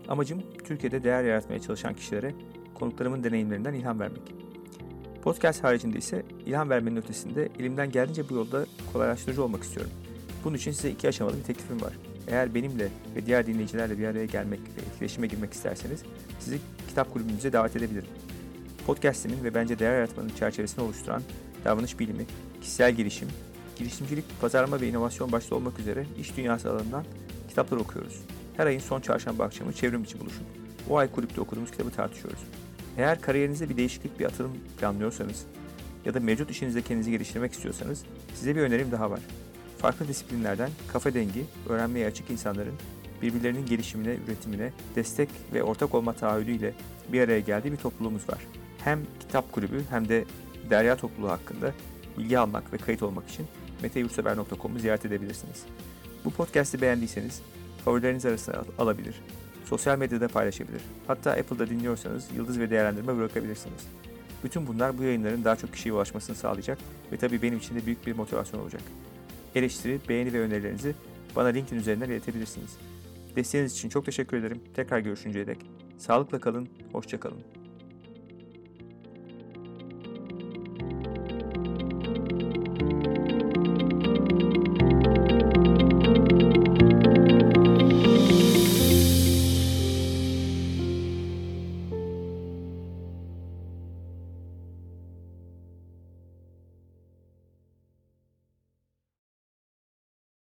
Amacım 0.08 0.42
Türkiye'de 0.64 1.02
değer 1.02 1.24
yaratmaya 1.24 1.60
çalışan 1.60 1.94
kişilere 1.94 2.34
konuklarımın 2.74 3.24
deneyimlerinden 3.24 3.74
ilham 3.74 4.00
vermek. 4.00 4.34
Podcast 5.22 5.64
haricinde 5.64 5.98
ise 5.98 6.22
ilham 6.46 6.70
vermenin 6.70 6.96
ötesinde 6.96 7.48
elimden 7.58 7.90
geldiğince 7.90 8.28
bu 8.28 8.34
yolda 8.34 8.66
kolaylaştırıcı 8.92 9.44
olmak 9.44 9.62
istiyorum. 9.62 9.92
Bunun 10.44 10.56
için 10.56 10.72
size 10.72 10.90
iki 10.90 11.08
aşamalı 11.08 11.36
bir 11.36 11.42
teklifim 11.42 11.80
var. 11.80 11.92
Eğer 12.28 12.54
benimle 12.54 12.88
ve 13.16 13.26
diğer 13.26 13.46
dinleyicilerle 13.46 13.98
bir 13.98 14.06
araya 14.06 14.24
gelmek 14.24 14.60
ve 14.60 14.80
etkileşime 14.92 15.26
girmek 15.26 15.52
isterseniz 15.52 16.02
sizi 16.40 16.58
kitap 16.88 17.12
kulübümüze 17.12 17.52
davet 17.52 17.76
edebilirim. 17.76 18.08
Podcast'imin 18.86 19.44
ve 19.44 19.54
bence 19.54 19.78
değer 19.78 19.94
yaratmanın 19.94 20.28
çerçevesini 20.38 20.84
oluşturan 20.84 21.22
davranış 21.64 21.98
bilimi, 21.98 22.26
kişisel 22.60 22.92
gelişim, 22.92 23.28
girişimcilik, 23.76 24.24
pazarlama 24.40 24.80
ve 24.80 24.88
inovasyon 24.88 25.32
başta 25.32 25.54
olmak 25.54 25.78
üzere 25.78 26.06
iş 26.20 26.36
dünyası 26.36 26.70
alanından 26.70 27.04
kitaplar 27.48 27.76
okuyoruz. 27.76 28.20
Her 28.56 28.66
ayın 28.66 28.80
son 28.80 29.00
çarşamba 29.00 29.44
akşamı 29.44 29.72
çevrim 29.72 30.02
içi 30.02 30.20
buluşup 30.20 30.44
o 30.90 30.96
ay 30.96 31.10
kulüpte 31.10 31.40
okuduğumuz 31.40 31.70
kitabı 31.70 31.90
tartışıyoruz. 31.90 32.40
Eğer 32.96 33.20
kariyerinizde 33.20 33.68
bir 33.68 33.76
değişiklik, 33.76 34.20
bir 34.20 34.24
atılım 34.24 34.52
planlıyorsanız 34.80 35.44
ya 36.04 36.14
da 36.14 36.20
mevcut 36.20 36.50
işinizde 36.50 36.82
kendinizi 36.82 37.10
geliştirmek 37.10 37.52
istiyorsanız 37.52 38.02
size 38.34 38.56
bir 38.56 38.60
önerim 38.60 38.92
daha 38.92 39.10
var. 39.10 39.20
Farklı 39.84 40.08
disiplinlerden 40.08 40.70
kafa 40.92 41.14
dengi, 41.14 41.44
öğrenmeye 41.68 42.06
açık 42.06 42.30
insanların 42.30 42.74
birbirlerinin 43.22 43.66
gelişimine, 43.66 44.16
üretimine 44.26 44.72
destek 44.96 45.28
ve 45.52 45.62
ortak 45.62 45.94
olma 45.94 46.12
taahhüdüyle 46.12 46.74
bir 47.12 47.20
araya 47.20 47.40
geldiği 47.40 47.72
bir 47.72 47.76
topluluğumuz 47.76 48.28
var. 48.28 48.38
Hem 48.84 49.00
kitap 49.20 49.52
kulübü 49.52 49.82
hem 49.90 50.08
de 50.08 50.24
derya 50.70 50.96
topluluğu 50.96 51.30
hakkında 51.30 51.72
bilgi 52.18 52.38
almak 52.38 52.72
ve 52.72 52.76
kayıt 52.76 53.02
olmak 53.02 53.28
için 53.28 53.46
meteyurtsever.com'u 53.82 54.78
ziyaret 54.78 55.04
edebilirsiniz. 55.04 55.62
Bu 56.24 56.30
podcast'i 56.30 56.80
beğendiyseniz 56.80 57.42
favorileriniz 57.84 58.26
arasına 58.26 58.64
alabilir 58.78 59.14
sosyal 59.64 59.98
medyada 59.98 60.28
paylaşabilir. 60.28 60.82
Hatta 61.06 61.30
Apple'da 61.30 61.70
dinliyorsanız 61.70 62.28
yıldız 62.36 62.58
ve 62.58 62.70
değerlendirme 62.70 63.16
bırakabilirsiniz. 63.16 63.86
Bütün 64.44 64.66
bunlar 64.66 64.98
bu 64.98 65.02
yayınların 65.02 65.44
daha 65.44 65.56
çok 65.56 65.72
kişiye 65.72 65.94
ulaşmasını 65.94 66.36
sağlayacak 66.36 66.78
ve 67.12 67.16
tabii 67.16 67.42
benim 67.42 67.58
için 67.58 67.74
de 67.74 67.86
büyük 67.86 68.06
bir 68.06 68.16
motivasyon 68.16 68.60
olacak. 68.60 68.82
Eleştiri, 69.54 70.00
beğeni 70.08 70.32
ve 70.32 70.40
önerilerinizi 70.40 70.94
bana 71.36 71.48
LinkedIn 71.48 71.80
üzerinden 71.80 72.10
iletebilirsiniz. 72.10 72.76
Desteğiniz 73.36 73.72
için 73.72 73.88
çok 73.88 74.04
teşekkür 74.04 74.36
ederim. 74.36 74.60
Tekrar 74.76 74.98
görüşünceye 74.98 75.46
dek. 75.46 75.58
Sağlıkla 75.98 76.40
kalın, 76.40 76.68
hoşça 76.92 77.20
kalın. 77.20 77.63